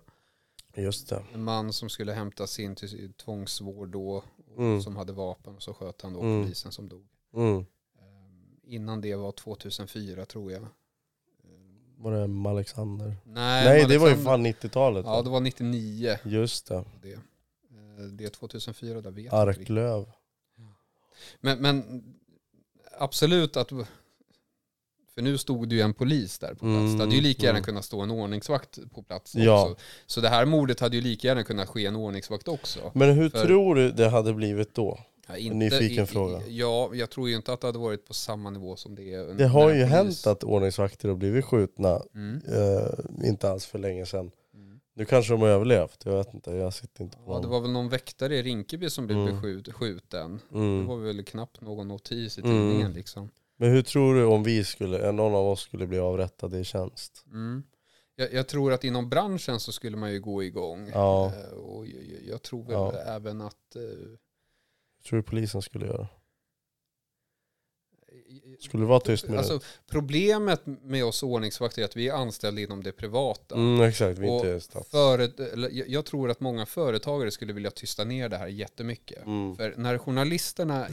[0.74, 1.24] Just det.
[1.34, 4.08] En man som skulle hämtas in till tvångsvård då.
[4.10, 4.24] och
[4.62, 4.82] Mm.
[4.82, 6.42] Som hade vapen och så sköt han då Mm.
[6.44, 7.06] polisen som dog.
[7.34, 7.56] Mm.
[7.58, 7.64] Ehm,
[8.66, 10.66] Innan det var 2004 tror jag.
[11.98, 13.16] Var det Alexander?
[13.24, 15.06] Nej, Nej, det var ju Alexander- fan 90-talet.
[15.06, 16.18] Ja, det var 99.
[16.24, 16.84] Just det.
[17.02, 17.18] Det,
[17.96, 19.60] det är 2004, där vet jag inte.
[19.60, 20.06] Arklöv.
[21.40, 22.04] Men, men
[22.98, 23.68] absolut att...
[25.14, 26.64] För nu stod det ju en polis där på plats.
[26.70, 27.64] Mm, det hade ju lika gärna mm.
[27.64, 29.62] kunnat stå en ordningsvakt på plats Ja.
[29.70, 29.82] också.
[30.06, 32.90] Så det här mordet hade ju lika gärna kunnat ske en ordningsvakt också.
[32.94, 34.98] Men hur För- tror du det hade blivit då?
[35.28, 36.42] Ja, nyfiken fråga.
[36.48, 39.34] Ja, jag tror ju inte att det hade varit på samma nivå som det är.
[39.34, 42.40] Det har ju polis- hänt att ordningsvakter har blivit skjutna, Mm.
[42.48, 44.30] eh, inte alls för länge sedan.
[44.96, 45.02] Mm.
[45.02, 47.60] Nu kanske de har överlevt, jag vet inte, jag sitter inte på Ja, det var
[47.60, 49.34] väl någon väktare i Rinkeby som blev Mm.
[49.34, 50.40] beskjut, skjuten.
[50.48, 50.86] Det mm.
[50.86, 52.52] var väl knappt någon notis i Mm.
[52.52, 53.30] tidningen liksom.
[53.58, 57.24] Men hur tror du om vi skulle, någon av oss skulle bli avrättade i tjänst?
[57.26, 57.62] Mm.
[58.16, 60.90] Jag, jag tror att inom branschen så skulle man ju gå igång.
[60.94, 61.26] Ja.
[61.26, 62.92] Eh, Och jag, jag- jag tror väl Ja.
[62.92, 63.76] även att...
[63.76, 64.18] eh, Hur
[65.08, 66.08] tror du polisen skulle göra?
[68.60, 69.60] Skulle det vara tyst med alltså,
[69.90, 73.54] Problemet med oss ordningsvakter är att vi är anställda inom det privata.
[73.54, 74.90] Mm, exakt, vi inte stats.
[75.86, 79.26] Jag, tror att många företagare skulle vilja tysta ner det här jättemycket.
[79.26, 79.56] Mm.
[79.56, 80.86] För när journalisterna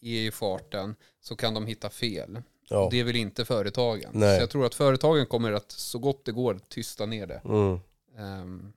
[0.00, 2.42] är i farten så kan de hitta fel.
[2.68, 2.88] Ja.
[2.90, 4.10] Det vill inte företagen.
[4.12, 4.36] Nej.
[4.36, 7.40] Så jag tror att företagen kommer att så gott det går tysta ner det.
[7.44, 7.78] Mm.
[8.18, 8.72] ehm,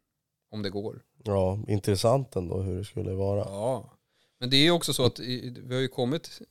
[0.51, 1.01] om det går.
[1.23, 3.39] ja, intressant ändå hur det skulle vara.
[3.39, 3.89] Ja.
[4.39, 6.41] Men det är ju också så att vi har ju kommit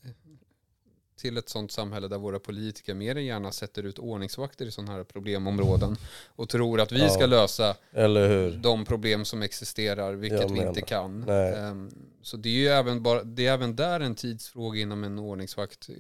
[1.21, 4.93] till ett sånt samhälle där våra politiker mer än gärna sätter ut ordningsvakter i sådana
[4.93, 5.97] här problemområden
[6.37, 7.09] och tror att vi Ja.
[7.09, 7.77] ska lösa
[8.63, 11.29] de problem som existerar, vilket vi inte kan.
[11.29, 11.91] Ehm,
[12.23, 15.89] Så det är ju även, bara, det är även där en tidsfråga innan en ordningsvakt
[15.89, 15.95] eh,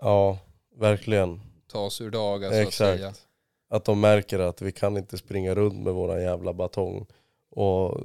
[0.00, 0.38] Ja,
[0.78, 1.40] verkligen.
[1.72, 2.94] tas ur dagar så att säga.
[3.08, 3.26] Exakt.
[3.70, 7.06] Att de märker att vi kan inte springa runt med våran jävla batong
[7.50, 8.00] och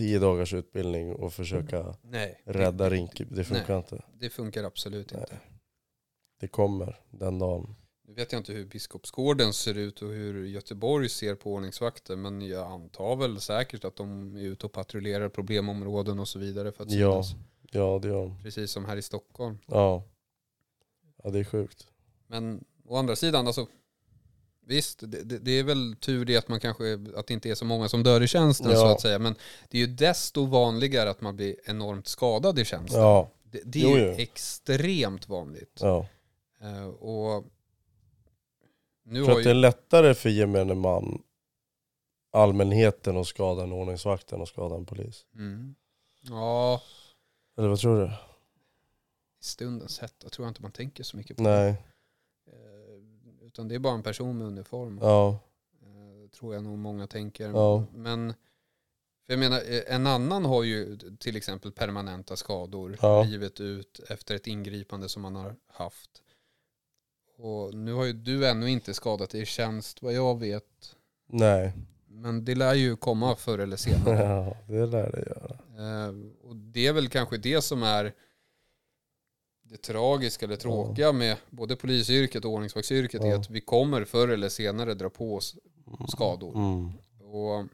[0.00, 3.34] tio dagars utbildning och försöka Nej, rädda det, Rinkeby.
[3.36, 4.02] Det funkar inte.
[4.20, 5.20] det funkar absolut Nej.
[5.20, 5.38] inte.
[6.40, 7.74] Det kommer den dagen.
[8.06, 12.16] Nu vet jag inte hur Biskopsgården ser ut och hur Göteborg ser på ordningsvakter.
[12.16, 16.72] Men jag antar väl säkert att de är ute och patrullerar problemområden och så vidare.
[16.72, 17.22] För att Ja.
[17.22, 17.44] synas.
[17.70, 18.42] Ja det gör de.
[18.42, 19.58] Precis som här i Stockholm.
[19.66, 20.04] Ja.
[21.22, 21.86] Ja det är sjukt.
[22.26, 23.66] Men å andra sidan, alltså
[24.70, 27.54] visst, det, det, det är väl tur det att man kanske, att det inte är
[27.54, 28.76] så många som dör i tjänsten Ja.
[28.76, 29.18] så att säga.
[29.18, 29.34] Men
[29.68, 33.00] det är ju desto vanligare att man blir enormt skadad i tjänsten.
[33.00, 33.30] Ja.
[33.42, 35.78] Det, det är Jo, ju extremt vanligt.
[35.80, 36.06] ja.
[36.60, 37.44] Eh, och
[39.04, 41.22] nu har att det är ju, lättare för gemene man,
[42.32, 45.26] allmänheten att skada en ordningsvakt än att skada en polis.
[45.34, 45.74] mm,
[46.20, 46.82] ja,
[47.58, 48.06] Eller vad tror du?
[49.40, 51.42] i stundens hetta tror jag inte man tänker så mycket på.
[51.42, 51.68] Nej.
[51.68, 51.74] Eh,
[53.52, 54.98] utan det är bara en person med uniform.
[55.02, 55.38] Ja.
[55.82, 57.48] Eh, tror jag nog många tänker.
[57.48, 57.84] Ja.
[57.94, 58.34] Men
[59.26, 63.22] för jag menar, eh, en annan har ju till exempel permanenta skador Ja.
[63.22, 66.22] livet ut efter ett ingripande som man har haft.
[67.38, 70.96] Och nu har ju du ännu inte skadat dig i tjänst vad jag vet.
[71.26, 71.72] Nej.
[72.08, 74.16] Men det lär ju komma förr eller senare.
[74.24, 76.06] Ja, det lär det göra.
[76.06, 78.12] Eh, och det är väl kanske det som är
[79.70, 83.36] det tragiska eller tråkiga med både polisyrket och ordningsvaktsyrket är Ja.
[83.40, 85.56] att vi kommer förr eller senare dra på oss
[86.08, 86.54] skador.
[86.56, 86.92] Mm.
[87.32, 87.66] Och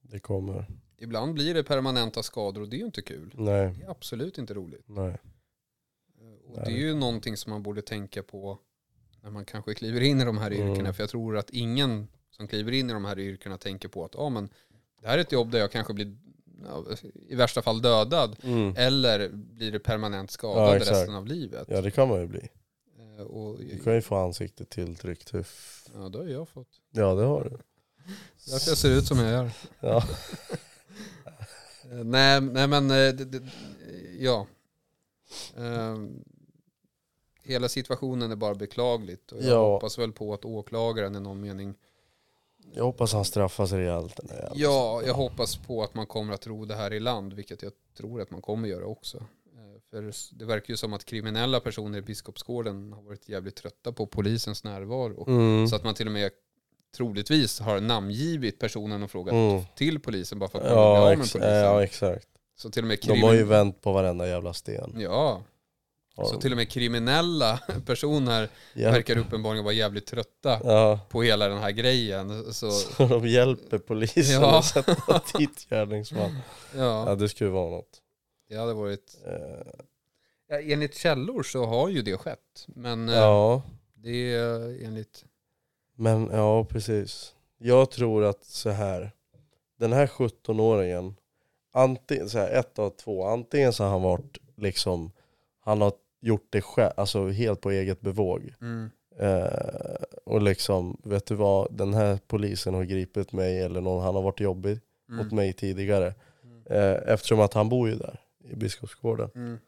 [0.00, 0.66] Det kommer.
[0.96, 3.30] ibland blir det permanenta skador och det är ju inte kul.
[3.34, 3.74] Nej.
[3.78, 4.84] Det är absolut inte roligt.
[4.88, 5.18] Nej.
[6.46, 6.64] Och Nej.
[6.64, 8.58] det är ju någonting som man borde tänka på
[9.22, 10.74] när man kanske kliver in i de här yrkena.
[10.78, 10.94] Mm.
[10.94, 14.16] För jag tror att ingen som kliver in i de här yrkena tänker på att
[14.16, 14.48] ah, men
[15.00, 16.14] det här är ett jobb där jag kanske blir ja,
[17.28, 18.36] i värsta fall dödad.
[18.42, 18.74] Mm.
[18.76, 20.90] Eller blir det permanent Ja, skadad exakt.
[20.96, 21.66] resten av livet.
[21.70, 22.48] Ja det kan man ju bli.
[23.18, 25.32] Eh, Och, Du kan ju få ansiktet tilltryckt.
[25.94, 26.68] Ja, det har jag fått.
[26.90, 27.50] Ja det har du.
[28.50, 29.50] Därför jag ser ut som jag gör.
[29.80, 30.02] Ja.
[31.90, 33.42] Eh, Nej, nej men, eh, det, det,
[34.18, 34.46] ja.
[35.56, 35.96] Eh,
[37.42, 39.32] Hela situationen är bara beklagligt.
[39.32, 39.72] Och jag Ja.
[39.72, 41.74] hoppas väl på att åklagaren i någon mening
[42.74, 44.52] Jag hoppas han straffas rejält den där jäveln.
[44.56, 47.72] Ja, jag hoppas på att man kommer att ro det här i land, vilket jag
[47.96, 49.16] tror att man kommer göra också.
[49.18, 53.92] Eh, För det verkar ju som att kriminella personer i Biskopsgården har varit jävligt trötta
[53.92, 55.24] på polisens närvaro.
[55.28, 55.68] Mm.
[55.68, 56.30] Så att man till och med
[56.96, 59.62] troligtvis har namngivit personen och frågat Mm.
[59.76, 61.42] till polisen bara för att vill bli Ja, av med polisen.
[61.42, 62.28] ja exakt.
[62.56, 64.94] Så till och med De har ju krimin- vänt på varenda jävla sten.
[64.98, 65.42] Ja,
[66.26, 71.48] så till och med kriminella personer Hjälp- verkar uppenbarligen vara jävligt trötta Ja, på hela
[71.48, 72.52] den här grejen.
[72.52, 74.58] Så så de hjälper polisen Ja.
[74.58, 76.38] att sätta dit gärningsman.
[76.76, 78.02] Ja ja, det skulle vara något.
[78.48, 79.72] det hade varit Eh,
[80.50, 82.64] Ja, enligt källor så har ju det skett.
[82.66, 83.62] Men eh, Ja,
[83.94, 85.24] det är enligt...
[85.96, 87.34] men ja precis.
[87.58, 89.10] Jag tror att så här.
[89.78, 91.14] Den här 17-åringen,
[91.72, 95.12] antingen, så här, ett av två, antingen så har han varit liksom,
[95.64, 98.54] han har gjort det själv, alltså helt på eget bevåg.
[98.60, 104.02] Mm, Eh, och liksom, vet du vad, den här polisen har gripit mig eller någon,
[104.02, 106.14] han har varit jobbig mot mm, mig tidigare.
[106.44, 106.62] Mm.
[106.70, 109.30] Eh, eftersom att han bor ju där i Biskopsgården.
[109.34, 109.58] mm.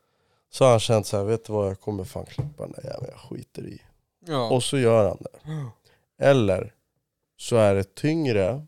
[0.51, 2.85] Så har han känt så här, vet du vad, jag kommer fan klippa den där
[2.85, 3.83] jäveln, jag skiter i.
[4.27, 4.51] Ja.
[4.51, 5.39] Och så gör han det.
[6.27, 6.75] Eller
[7.37, 8.67] så är det tyngre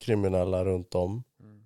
[0.00, 1.22] kriminella runt om.
[1.40, 1.64] Mm,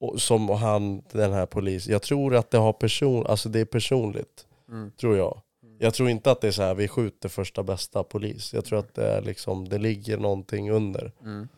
[0.00, 3.64] Och som han, den här polisen, jag tror att det har person, alltså det är
[3.64, 4.47] personligt.
[4.68, 5.40] Mm, Tror jag.
[5.62, 5.76] Mm.
[5.80, 8.54] Jag tror inte att det är så här, vi skjuter första bästa polis.
[8.54, 11.12] Jag tror att det är liksom, det ligger någonting under.
[11.22, 11.48] mm,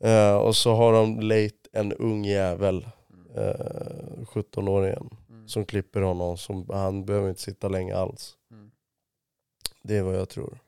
[0.00, 2.86] Eh, och så har de lejt en ung jävel,
[3.34, 6.36] eh, 17-åringen, mm, som klipper honom.
[6.36, 8.36] Som, han behöver inte sitta länge alls.
[8.50, 8.70] mm.
[9.82, 10.58] Det är vad jag tror.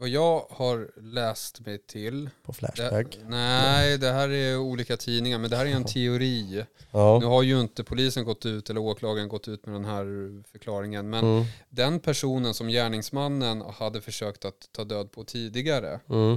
[0.00, 2.30] Vad jag har läst mig till...
[2.42, 3.18] På Det, Flashback.
[3.28, 6.42] nej, det här är olika tidningar, men det här är en teori.
[6.52, 7.20] Nu Ja.
[7.24, 10.04] har ju inte polisen gått ut, eller åklagaren gått ut med den här
[10.52, 11.44] förklaringen, men Mm.
[11.70, 16.32] den personen som gärningsmannen hade försökt att ta död på tidigare, Mm.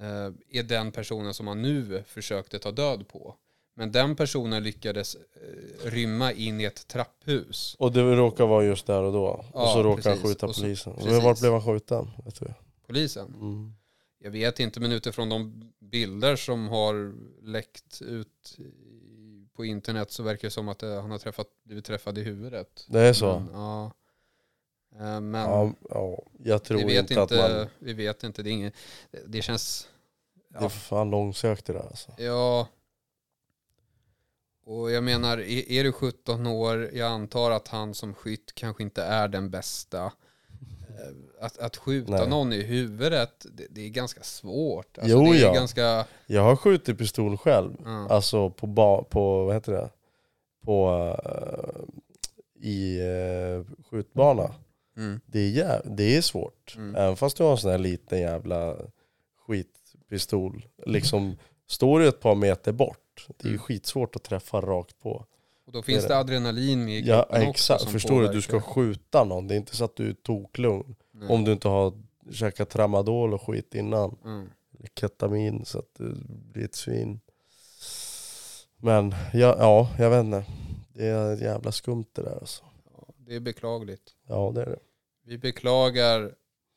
[0.00, 3.34] eh, är den personen som han nu försökte ta död på.
[3.78, 7.76] Men den personen lyckades eh, rymma in i ett trapphus.
[7.78, 9.24] Och det råkar vara just där och då.
[9.26, 10.22] och Ja, så råkar precis.
[10.22, 10.94] han skjuta Och så- polisen.
[10.94, 11.24] precis.
[11.24, 12.10] Vart blev han skjuten?
[12.24, 12.46] Vet du?
[12.86, 13.34] Polisen.
[13.34, 13.72] Mm.
[14.18, 18.58] Jag vet inte, men utifrån de bilder som har läckt ut
[19.52, 22.86] på internet så verkar det som att eh, han har träffat, blivit träffad i huvudet.
[22.88, 23.38] Det är så?
[23.38, 23.92] Men, ja.
[24.94, 27.66] Eh, Men Ja, ja, jag tror vi vet inte, inte, att man...
[27.78, 28.74] vi vet inte, det är inget,
[29.26, 29.88] det- känns,
[30.48, 32.12] Det är fan långsökt det där alltså.
[32.18, 32.68] ja.
[34.64, 38.82] Och jag menar, är är du 17 år, jag antar att han som skytt kanske
[38.82, 40.12] inte är den bästa.
[40.96, 42.28] Eh, Att, att skjuta Nej.
[42.28, 44.98] någon i huvudet, det, det är ganska svårt.
[44.98, 45.52] Alltså, Jo, ja.
[45.52, 47.72] ganska, Jag har skjutit pistol själv.
[47.84, 48.08] ja.
[48.10, 49.90] Alltså på, ba, på vad heter det?
[50.64, 50.90] På,
[51.24, 51.82] eh,
[52.68, 54.54] i uh, skjutbana.
[54.96, 55.20] Mm.
[55.26, 56.74] Det är, jä- det är svårt.
[56.76, 56.96] Mm.
[56.96, 58.76] Även fast du har en sån här liten jävla
[59.46, 60.66] skitpistol.
[60.86, 63.58] Liksom, står du ett par meter bort, det är ju Mm.
[63.62, 65.24] skitsvårt att träffa rakt på.
[65.66, 68.28] Och då finns Det det, adrenalin med i Ja exakt, förstår du?
[68.28, 70.96] Du ska skjuta någon, det är inte så att du är toklugn.
[71.12, 71.28] Nej.
[71.28, 71.92] Om du inte har
[72.32, 74.16] käkat tramadol och skit innan.
[74.24, 74.50] Mm.
[75.00, 77.20] Ketamin så att du blir ett svin.
[78.76, 80.44] Men ja, ja, jag vet inte.
[80.94, 82.64] Det är jävla skumt det där alltså.
[82.92, 84.14] Ja, det är beklagligt.
[84.28, 84.78] Ja det är det.
[85.24, 86.34] Vi beklagar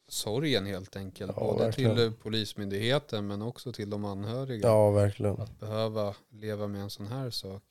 [0.08, 1.32] sorgen helt enkelt.
[1.36, 1.96] Ja, både verkligen.
[1.96, 4.68] till polismyndigheten men också till de anhöriga.
[4.68, 5.42] Ja verkligen.
[5.42, 7.64] Att behöva leva med en sån här sak.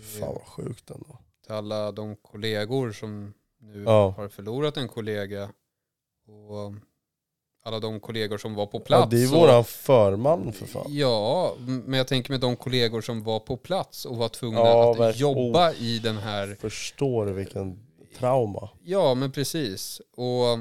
[0.00, 1.18] Fan vad sjukt ändå.
[1.44, 4.14] till alla de kollegor som nu Ja.
[4.16, 5.44] har förlorat en kollega.
[6.28, 6.74] Och
[7.64, 9.10] alla de kollegor som var på Ja, plats.
[9.10, 10.86] det är och- våran förman för fan.
[10.88, 14.90] Ja, men jag tänker med de kollegor som var på plats och var tvungna Ja,
[14.92, 15.32] att verkligen.
[15.32, 16.56] jobba i den här...
[16.60, 17.78] Förstår du vilken
[18.18, 18.68] trauma?
[18.84, 20.00] Ja, men precis.
[20.16, 20.58] Och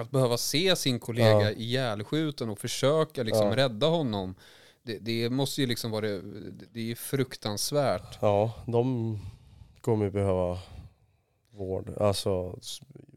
[0.00, 1.50] att behöva se sin kollega Ja.
[1.50, 3.56] ihjälskjuten och försöka liksom Ja.
[3.56, 4.34] rädda honom.
[4.86, 6.22] Det, det måste ju liksom vara det,
[6.72, 8.18] det är fruktansvärt.
[8.20, 9.18] Ja, de
[9.80, 10.58] kommer ju behöva
[11.52, 11.92] vård.
[12.00, 12.58] Alltså,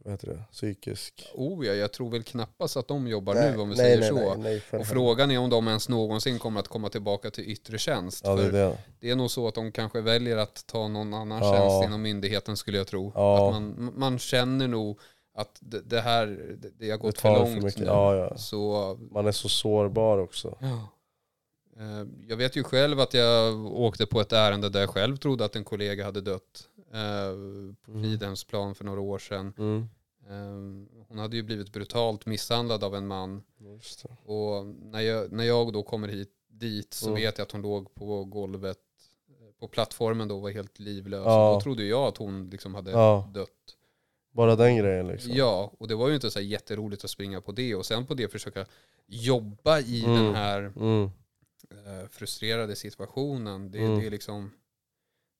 [0.03, 0.43] vad heter det?
[0.51, 1.29] Psykisk.
[1.33, 4.13] Oh ja, jag tror väl knappast att de jobbar Nej, nu om vi nej, säger
[4.13, 4.35] nej, så.
[4.35, 8.21] Nej, Och frågan är om de ens någonsin kommer att komma tillbaka till yttre tjänst.
[8.25, 8.77] Ja, det det.
[8.99, 11.53] det är nog så att de kanske väljer att ta någon annan Ja.
[11.53, 13.11] tjänst inom myndigheten skulle jag tro.
[13.15, 13.47] Ja.
[13.47, 14.99] Att man, man känner nog
[15.33, 17.85] att det, det här det, har gått för långt för nu.
[17.85, 18.37] Ja, ja.
[18.37, 20.57] Så Man är så sårbar också.
[20.61, 20.87] ja.
[21.79, 25.45] Eh, jag vet ju själv att jag åkte på ett ärende där jag själv trodde
[25.45, 26.67] att en kollega hade dött.
[26.93, 27.31] eh,
[27.85, 28.03] På Mm.
[28.03, 29.53] Fridhemsplan för några år sedan.
[29.57, 29.87] Mm.
[30.29, 33.43] Eh, Hon hade ju blivit brutalt misshandlad av en man.
[34.25, 37.21] Och när jag, när jag då kommer hit, dit så Mm.
[37.21, 38.77] vet jag att hon låg på golvet
[39.59, 41.23] på plattformen då var helt livlös.
[41.25, 41.53] Ja.
[41.53, 43.29] Då trodde jag att hon liksom hade Ja.
[43.33, 43.49] dött.
[44.31, 45.31] Bara den grejen liksom.
[45.35, 48.13] Ja, och det var ju inte så jätteroligt att springa på det och sen på
[48.13, 48.65] det försöka
[49.07, 50.23] jobba i Mm.
[50.25, 51.09] den här Mm.
[51.71, 53.71] Eh, frustrerade situationen.
[53.71, 53.99] Det, Mm.
[53.99, 54.51] det är liksom,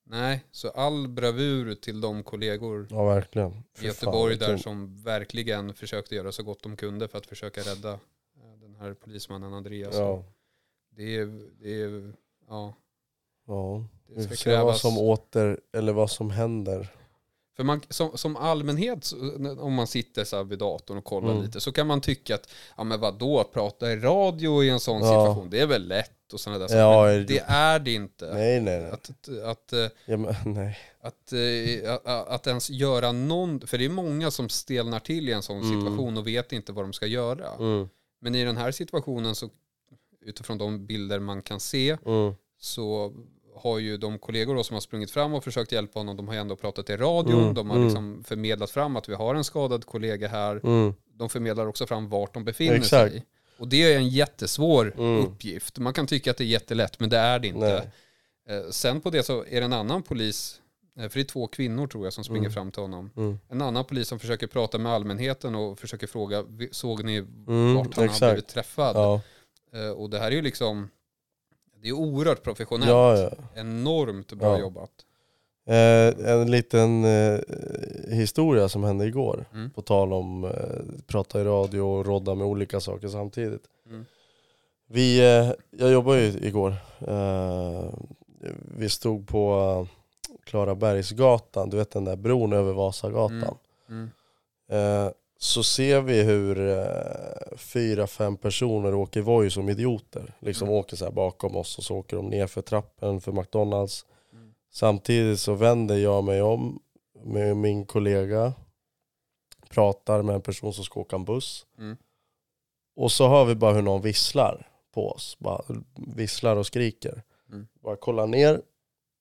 [0.06, 3.62] nej, så all bravur till de kollegor Ja verkligen.
[3.80, 7.60] i Göteborg fan, där som verkligen försökte göra så gott de kunde för att försöka
[7.60, 9.96] rädda eh, den här polismannen Andreas.
[9.96, 10.24] Ja.
[10.96, 12.12] Det är, det är,
[12.48, 12.74] ja,
[13.46, 13.84] ja.
[14.06, 16.88] det Vi får se vad som åter, eller vad som händer.
[17.60, 19.12] För man, som, som allmänhet,
[19.58, 21.42] om man sitter så vid datorn och kollar Mm.
[21.42, 24.80] lite, så kan man tycka att, ja men vadå, att prata i radio i en
[24.80, 25.04] sån Ja.
[25.08, 26.80] situation, det är väl lätt och sådana där saker.
[26.80, 28.34] Ja, Men det- är det inte.
[28.34, 28.90] Nej nej nej.
[28.90, 30.78] Att, att, att, eh, Ja, men, nej.
[31.00, 35.32] att, eh, att, att ens göra någon, för det är många som stelnar till i
[35.32, 35.80] en sån Mm.
[35.80, 37.48] situation och vet inte vad de ska göra.
[37.58, 37.88] Mm.
[38.20, 39.48] Men i den här situationen så,
[40.24, 42.34] utifrån de bilder man kan se, Mm.
[42.60, 43.12] så
[43.62, 46.34] har ju de kollegor då som har sprungit fram och försökt hjälpa honom, de har
[46.34, 47.86] ju ändå pratat i radion, Mm, de har mm.
[47.88, 50.94] liksom förmedlat fram att vi har en skadad kollega här, Mm.
[51.14, 53.12] de förmedlar också fram vart de befinner Exakt.
[53.12, 53.24] sig.
[53.58, 55.24] Och det är en jättesvår Mm.
[55.24, 55.78] uppgift.
[55.78, 57.60] Man kan tycka att det är jättelätt, men det är det inte.
[58.48, 58.56] Nej.
[58.58, 60.60] Eh, Sen på det så är det en annan polis,
[60.98, 62.52] eh, för det är två kvinnor tror jag som springer Mm.
[62.52, 63.10] fram till honom.
[63.16, 63.38] Mm.
[63.48, 67.74] En annan polis som försöker prata med allmänheten och försöker fråga, "Vi- såg ni Mm,
[67.74, 68.32] vart han har exakt.
[68.32, 68.96] blivit träffad?
[68.96, 69.20] Ja.
[69.74, 70.88] Eh, Och det här är ju liksom,
[71.82, 72.90] det är oerhört professionellt.
[72.90, 73.30] Ja, ja.
[73.54, 74.60] Enormt bra Ja.
[74.60, 74.90] jobbat.
[75.66, 77.38] Eh, en liten eh,
[78.08, 79.44] historia som hände igår.
[79.54, 79.70] Mm.
[79.70, 80.50] På tal om eh,
[81.06, 83.62] prata i radio och rodda med olika saker samtidigt.
[83.86, 84.04] Mm.
[84.86, 86.74] Vi, eh, jag jobbade ju igår.
[87.08, 87.84] Eh,
[88.78, 89.52] vi stod på
[89.88, 89.96] eh,
[90.44, 93.56] Klarabergsgatan, du vet den där bron över Vasagatan.
[93.88, 94.10] Mm.
[95.42, 100.34] Så ser vi hur eh, fyra, fem personer åker Voi som idioter.
[100.40, 100.78] Liksom Mm.
[100.78, 104.06] åker så här bakom oss och så åker de ner för trappen för McDonalds.
[104.32, 104.54] Mm.
[104.70, 106.80] Samtidigt så vänder jag mig om
[107.24, 108.52] med min kollega.
[109.68, 111.66] Pratar med en person som ska åka en buss.
[111.78, 111.96] Mm.
[112.96, 115.36] Och så hör vi bara hur någon visslar på oss.
[115.38, 115.62] Bara
[115.94, 117.22] visslar och skriker.
[117.52, 117.66] Mm.
[117.82, 118.60] Bara kollar ner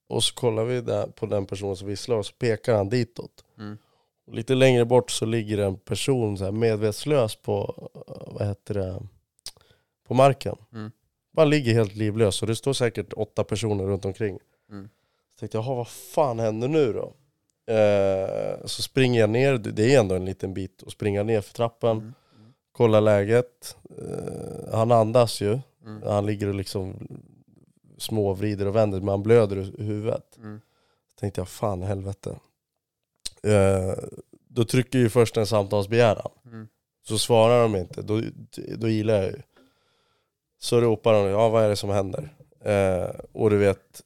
[0.09, 3.45] och så kollar vi där på den personen som visslar och så pekar han ditåt.
[3.57, 3.77] Mm.
[4.29, 7.89] Och lite längre bort så ligger en person så här medvetslös på,
[8.27, 9.01] vad heter det,
[10.07, 10.55] på marken.
[10.73, 10.91] Mm.
[11.31, 14.39] Bara ligger helt livlös och det står säkert åtta personer runt omkring.
[14.71, 14.89] Mm.
[15.33, 17.13] Så tänkte jag, "Jaha, vad fan händer nu då?
[17.73, 21.53] Eh, så springer jag ner, det är ändå en liten bit, och springer ner för
[21.53, 22.13] trappan, Mm.
[22.71, 23.77] kollar läget.
[23.97, 26.03] Eh, han andas ju, Mm.
[26.03, 27.07] han ligger och liksom
[27.97, 30.37] småvrider och vänder, men han blöder ur huvudet.
[30.37, 30.61] Mm.
[31.09, 32.39] Så tänkte jag, fan helvete.
[33.43, 33.93] Eh,
[34.47, 36.31] då trycker ju först en samtalsbegäran.
[36.45, 36.67] Mm.
[37.07, 38.21] Så svarar de inte, då,
[38.77, 39.41] då gillar jag ju.
[40.59, 42.33] Så ropar de, ja vad är det som händer?
[42.63, 44.01] Eh, och du vet,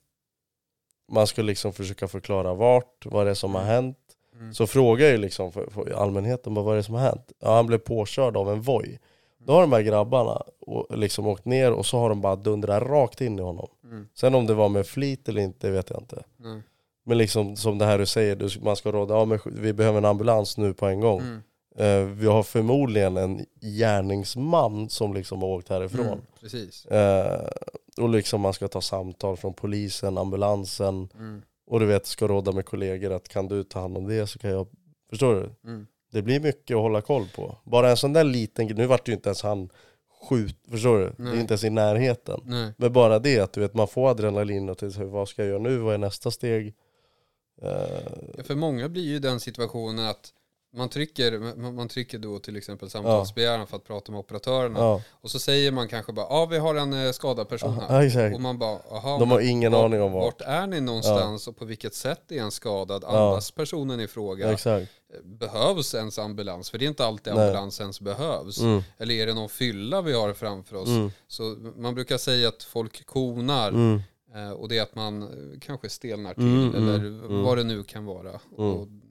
[1.11, 3.97] man ska liksom försöka förklara vart, vad det är som har hänt.
[4.35, 4.53] Mm.
[4.53, 7.31] Så frågar ju liksom för, för allmänheten bara, vad är det som har hänt?
[7.39, 8.99] Ja han blev påkörd av en Voi.
[9.37, 12.83] Då har de här grabbarna och liksom åkt ner och så har de bara dundrat
[12.83, 13.67] rakt in i honom.
[13.83, 14.07] Mm.
[14.13, 16.23] Sen om det var med flit eller inte vet jag inte.
[16.37, 16.61] Nej.
[17.05, 20.05] Men liksom som det här du säger, man ska råda, ja men vi behöver en
[20.05, 21.21] ambulans nu på en gång.
[21.21, 21.41] Mm.
[21.75, 26.05] Eh, vi har förmodligen en gärningsman som liksom har åkt härifrån.
[26.07, 26.19] Mm.
[26.41, 26.85] Precis.
[26.85, 27.47] Eh,
[27.97, 31.41] och liksom man ska ta samtal från polisen, ambulansen Mm.
[31.67, 34.39] och du vet ska råda med kollegor att kan du ta hand om det så
[34.39, 34.67] kan jag,
[35.09, 35.69] förstår du?
[35.69, 35.87] Mm.
[36.11, 37.57] Det blir mycket att hålla koll på.
[37.63, 39.69] Bara en sån där liten nu vart ju inte ens han
[40.29, 41.05] skjut, förstår du?
[41.05, 41.35] Det Nej.
[41.37, 42.39] är inte ens i närheten.
[42.45, 42.73] Nej.
[42.77, 45.49] Men bara det att du vet man får adrenalin och till sig, vad ska jag
[45.49, 46.73] göra nu, vad är nästa steg?
[47.63, 50.29] Ja, för många blir ju den situationen att
[50.75, 51.39] man trycker,
[51.71, 54.79] man, trycker då till exempel samtalsbegäran för att prata med operatörerna.
[54.79, 58.03] ja, Och så säger man kanske bara, ja vi har en eh, skadad person här.
[58.29, 58.35] ja.
[58.35, 60.23] Och man bara, aha, De har ingen vart- aning om vart.
[60.23, 63.03] Vart är ni någonstans och på vilket sätt är en skadad?
[63.03, 63.09] Ja.
[63.09, 64.57] Andas personen i fråga?
[65.23, 66.69] Behövs ens ambulans?
[66.69, 67.43] För det är inte alltid Nej.
[67.47, 68.59] ambulans ens behövs.
[68.59, 68.81] Mm.
[68.97, 70.87] Eller är det någon fylla vi har framför oss?
[70.87, 71.11] Mm.
[71.27, 71.43] Så
[71.77, 74.01] man brukar säga att folk konar Mm.
[74.33, 77.43] Eh, och det är att man eh, kanske stelnar till Mm, mm, eller mm.
[77.43, 78.39] vad det nu kan vara.
[78.57, 79.01] Mm.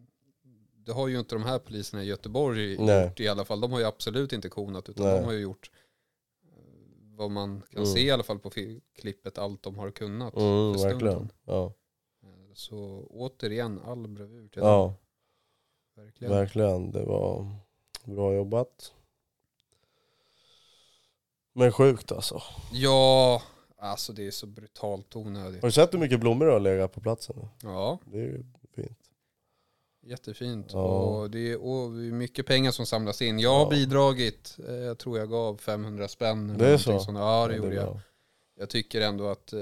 [0.76, 3.04] Det har ju inte de här poliserna i Göteborg Nej.
[3.06, 3.60] gjort i alla fall.
[3.60, 5.18] De har ju absolut inte konat utan Nej.
[5.18, 5.70] de har ju gjort
[6.44, 7.86] eh, vad man kan Mm.
[7.94, 8.50] se i alla fall på
[8.98, 10.36] klippet allt de har kunnat.
[10.36, 11.32] Mm, verkligen.
[11.44, 11.72] Ja.
[12.54, 14.94] Så återigen, all bravur till ja.
[15.96, 16.32] Verkligen.
[16.34, 16.90] verkligen.
[16.90, 17.56] Det var
[18.04, 18.92] bra jobbat.
[21.52, 22.42] Men sjukt alltså.
[22.72, 23.42] Ja,
[23.82, 25.62] alltså det är så brutalt onödigt.
[25.62, 27.36] Har du sett hur mycket blommor det har legat på platsen?
[27.62, 28.42] Ja, Det är ju
[28.74, 28.98] fint.
[30.06, 30.66] jättefint.
[30.72, 30.82] Ja.
[31.00, 33.38] Och, det är, och mycket pengar som samlas in.
[33.38, 33.70] Jag har Ja.
[33.70, 36.50] bidragit, eh, jag tror jag gav 500 spänn.
[36.50, 36.98] eller Det är så?
[37.00, 37.18] sånt.
[37.18, 38.00] Ja, det Ja, gjorde jag.
[38.58, 39.60] Jag tycker ändå att eh,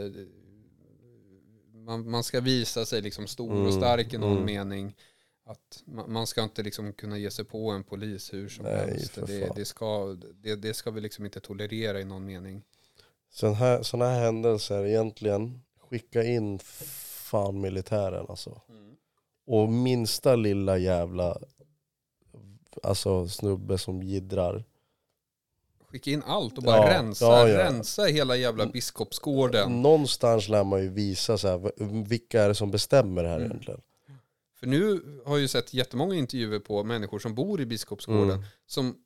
[1.74, 4.44] man, man ska visa sig liksom stor och Mm, stark i någon mm.
[4.44, 4.96] mening.
[5.44, 8.76] Att man, man ska inte liksom kunna ge sig på en polis hur som Nej,
[8.76, 9.14] helst.
[9.26, 12.62] Det, det, ska, det, det ska vi liksom inte tolerera i någon mening.
[13.30, 18.60] Sådana här, såna här händelser egentligen, skicka in fan militären alltså.
[19.46, 21.38] Och minsta lilla jävla
[22.82, 24.64] alltså snubbe som gidrar.
[25.88, 27.58] Skicka in allt och bara Ja, rensa, ja, ja.
[27.58, 29.82] rensa hela jävla Biskopsgården.
[29.82, 31.72] Någonstans lär man ju visa så här,
[32.08, 33.46] vilka är det som bestämmer här Mm.
[33.50, 33.80] egentligen.
[34.54, 38.44] För nu har jag ju sett jättemånga intervjuer på människor som bor i Biskopsgården Mm.
[38.66, 38.96] som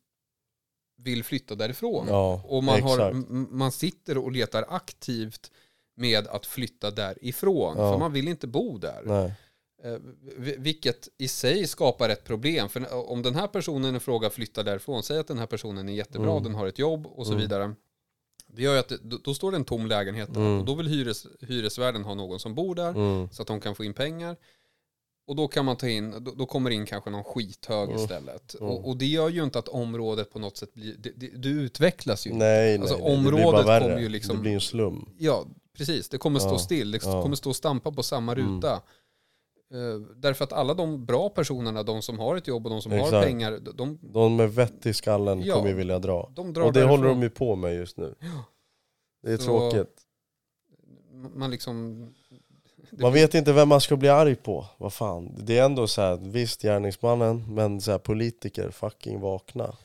[0.96, 2.06] vill flytta därifrån.
[2.08, 3.28] Ja, Och man, har, exakt.
[3.50, 5.50] man sitter och letar aktivt
[5.96, 7.74] med att flytta därifrån.
[7.78, 7.92] Ja.
[7.92, 9.02] För man vill inte bo där.
[9.04, 9.32] Nej.
[9.84, 9.98] Eh,
[10.36, 12.68] vi- Vilket i sig skapar ett problem.
[12.68, 15.92] För om den här personen i fråga flyttar därifrån, säg att den här personen är
[15.92, 16.42] jättebra, Mm.
[16.42, 17.42] den har ett jobb och så Mm.
[17.42, 17.74] vidare.
[18.46, 20.40] Det gör ju att då, då står det en tom lägenhet där.
[20.40, 20.58] Mm.
[20.58, 23.28] Och då vill hyres, hyresvärden ha någon som bor där Mm.
[23.32, 24.36] så att de kan få in pengar.
[25.26, 28.02] Och då kan man ta in, då, då kommer in kanske någon skithög Mm.
[28.02, 28.54] istället.
[28.60, 28.70] Mm.
[28.72, 31.48] Och, och det gör ju inte att området på något sätt blir, det, det, du
[31.50, 32.32] utvecklas ju.
[32.32, 33.16] Nej, Alltså, nej, nej.
[33.16, 33.80] det blir bara området värre.
[33.88, 35.08] kommer ju liksom- Det blir en slum.
[35.18, 35.44] Ja,
[35.76, 36.08] precis.
[36.08, 36.58] Det kommer stå Ja.
[36.58, 36.90] still.
[36.90, 37.22] Det Ja.
[37.22, 38.56] kommer stå och stampa på samma Mm.
[38.56, 38.82] ruta.
[39.74, 42.92] Eh, därför att alla de bra personerna, de som har ett jobb och de som
[42.92, 43.26] har Exakt.
[43.26, 45.54] pengar, de, De med vett i skallen Ja.
[45.54, 46.32] kommer ju vilja dra.
[46.34, 46.88] de Och det därifrån.
[46.90, 48.14] håller de ju på med just nu.
[49.22, 50.00] Det är Så- tråkigt.
[51.34, 52.06] Man liksom...
[52.98, 54.66] Man vet inte vem man ska bli arg på.
[54.78, 55.34] Vad fan.
[55.38, 59.76] Det är ändå så här, visst gärningsmannen, men så här, politiker, fucking vakna.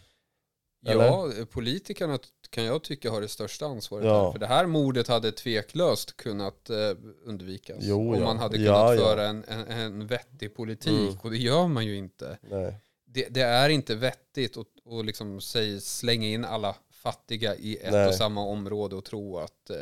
[0.82, 2.20] Ja, politikerna
[2.50, 4.24] kan jag tycka har det största ansvaret Ja.
[4.26, 4.32] här.
[4.32, 6.78] För det här mordet hade tveklöst kunnat eh,
[7.26, 7.78] undvikas.
[7.82, 8.24] Jo, om ja.
[8.24, 8.98] man hade kunnat ja.
[8.98, 11.10] föra en, en, en vettig politik.
[11.10, 11.18] Mm.
[11.22, 12.38] Och det gör man ju inte.
[12.42, 12.76] Nej.
[13.06, 17.92] Det, det är inte vettigt att, att liksom säg, slänga in alla fattiga i ett
[17.92, 18.08] Nej.
[18.08, 19.76] och samma område och tro att eh,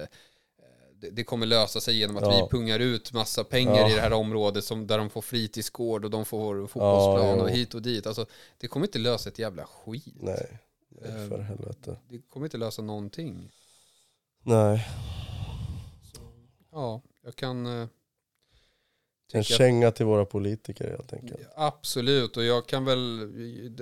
[0.99, 2.43] det, kommer lösa sig genom att Ja.
[2.51, 3.91] vi pungar ut massa pengar Ja.
[3.91, 7.43] i det här området som, där de får fritidsgård och de får fotbollsplan jo.
[7.43, 8.07] och hit och dit.
[8.07, 8.25] Alltså,
[8.57, 10.15] det kommer inte lösa ett jävla skit.
[10.19, 10.59] Nej.
[11.05, 11.29] Ehm.
[11.29, 11.97] för helvete.
[12.09, 13.51] Det kommer inte lösa någonting.
[14.43, 14.87] Nej.
[16.71, 17.87] Ja, jag kan eh,
[19.33, 21.41] En känga till våra politiker helt enkelt.
[21.55, 23.31] Absolut, och jag kan väl,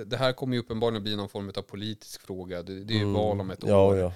[0.08, 2.62] det- här kommer ju uppenbarligen bli någon form av politisk fråga.
[2.62, 3.12] Det, det är ju Mm.
[3.14, 3.96] val om ett Ja, år.
[3.96, 4.04] ja.
[4.04, 4.12] Ja,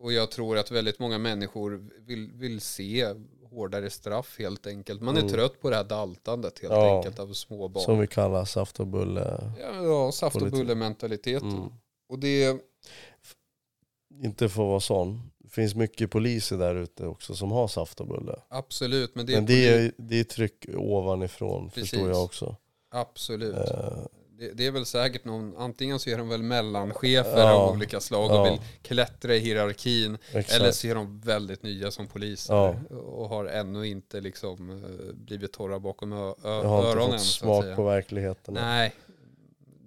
[0.00, 3.14] Och jag tror att väldigt många människor vill, vill se
[3.50, 5.00] hårdare straff helt enkelt.
[5.02, 5.32] Man är Mm.
[5.32, 6.96] trött på det här daltandet helt Ja.
[6.96, 7.84] enkelt av små barn.
[7.84, 9.52] som vi kallar saft och bulle.
[9.60, 10.60] Ja, ja, saft och Politik.
[10.60, 11.50] bulle-mentaliteten.
[11.52, 11.68] Mm.
[12.08, 12.60] Och det,
[14.22, 15.30] Inte för att vara sån.
[15.38, 18.36] Det finns mycket poliser där ute också som har saft och bulle.
[18.48, 21.90] absolut, men det är, Men det är, det är tryck ovanifrån Precis.
[21.90, 22.56] förstår jag också.
[22.90, 23.54] absolut.
[23.56, 23.98] Eh,
[24.38, 27.52] det, det är väl säkert någon, antingen så är de väl mellanchefer Ja.
[27.52, 28.44] av olika slag och Ja.
[28.44, 30.18] vill klättra i hierarkin.
[30.32, 30.60] Exakt.
[30.60, 32.74] Eller så är de väldigt nya som poliser Ja.
[32.96, 37.10] och har ännu inte liksom eh, blivit torra bakom ö- ö- jag har inte öronen.
[37.10, 38.54] fått så att smak på verkligheten.
[38.54, 38.94] Nej.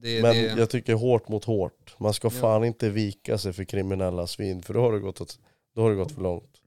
[0.01, 1.95] Det, Men det, jag tycker hårt mot hårt.
[1.99, 5.39] Man ska fan inte vika sig för kriminella svin för då har det gått, åt,
[5.75, 6.57] då har det gått för långt.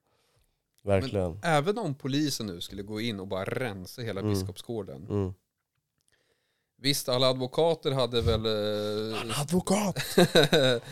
[0.85, 1.39] Verkligen.
[1.43, 4.32] även om polisen nu skulle gå in och bara rensa hela Mm.
[4.32, 5.07] Biskopsgården.
[5.11, 5.35] Mm.
[6.77, 8.47] Visst, alla advokater hade väl...
[8.47, 9.99] eh, Advokat!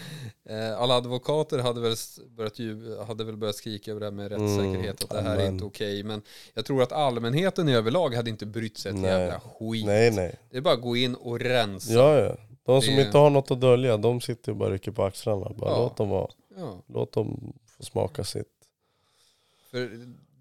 [0.44, 1.94] Eh, alla advokater hade väl,
[2.36, 5.40] börjat, ju- hade väl börjat skrika över det här med rättssäkerhet, att det här är
[5.40, 5.52] amen.
[5.54, 6.02] inte okej.
[6.02, 6.22] Men
[6.54, 9.10] jag tror att allmänheten i överlag hade inte brytt sig ett Nej.
[9.10, 9.86] jävla skit.
[9.86, 10.34] Nej nej.
[10.50, 11.92] Det är bara att gå in och rensa.
[11.92, 12.36] Ja ja.
[12.64, 15.50] De som Det- inte har något att dölja, de sitter och bara rycker på axlarna.
[15.56, 15.78] Bara Ja.
[15.78, 16.30] låt dem vara.
[16.56, 18.46] Ja, Låt dem få smaka sitt.
[19.70, 19.90] för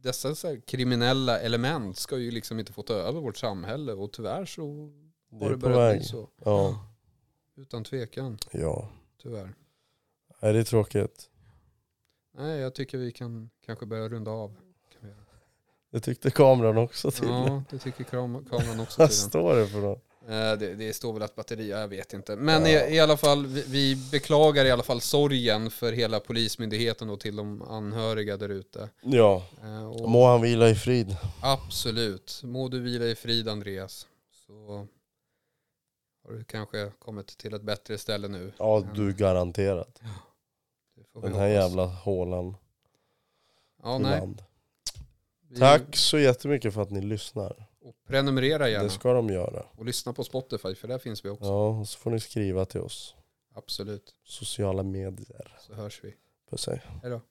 [0.01, 4.11] dessa så här kriminella element ska ju liksom inte få ta över vårt samhälle och
[4.13, 4.89] tyvärr så
[5.31, 6.29] Det har är det börjat bli så.
[6.45, 6.85] Ja.
[7.55, 8.89] Utan tvekan, Ja.
[9.23, 9.53] tyvärr.
[10.41, 11.29] Nej, det är tråkigt.
[12.37, 14.47] Nej, jag tycker vi kan kanske börja runda av.
[14.99, 15.15] Kan vi.
[15.91, 17.27] Det tyckte kameran också till.
[17.27, 19.29] Ja, det tycker kam- kameran också Vad tydligen.
[19.29, 20.03] står det för något?
[20.27, 22.35] Eh, Det, det står väl att batteri, jag vet inte.
[22.35, 22.87] Men Ja.
[22.87, 27.19] i, i alla fall, vi, vi beklagar i alla fall sorgen för hela polismyndigheten och
[27.19, 28.89] till de anhöriga där ute.
[29.01, 31.15] Ja, Eh, och må han vila i frid.
[31.41, 32.41] Absolut.
[32.43, 34.07] Må du vila i frid Andreas.
[34.47, 34.87] Så
[36.23, 38.53] har du kanske kommit till ett bättre ställe nu.
[38.59, 40.01] Ja, du garanterat.
[40.95, 41.49] vi Den här hoppas.
[41.69, 42.55] jävla hålan
[43.83, 44.19] Ja, i nej.
[44.19, 44.43] land.
[45.49, 47.67] Vi- Tack så jättemycket för att ni lyssnar.
[47.81, 48.83] Och prenumerera gärna.
[48.83, 49.65] Det ska de göra.
[49.77, 51.45] Och lyssna på Spotify för där finns vi också.
[51.45, 53.15] Ja, och så får ni skriva till oss.
[53.53, 54.15] Absolut.
[54.23, 55.57] Sociala medier.
[55.59, 56.15] Så hörs vi.
[56.49, 56.81] Puss hej.
[57.01, 57.21] Hej då.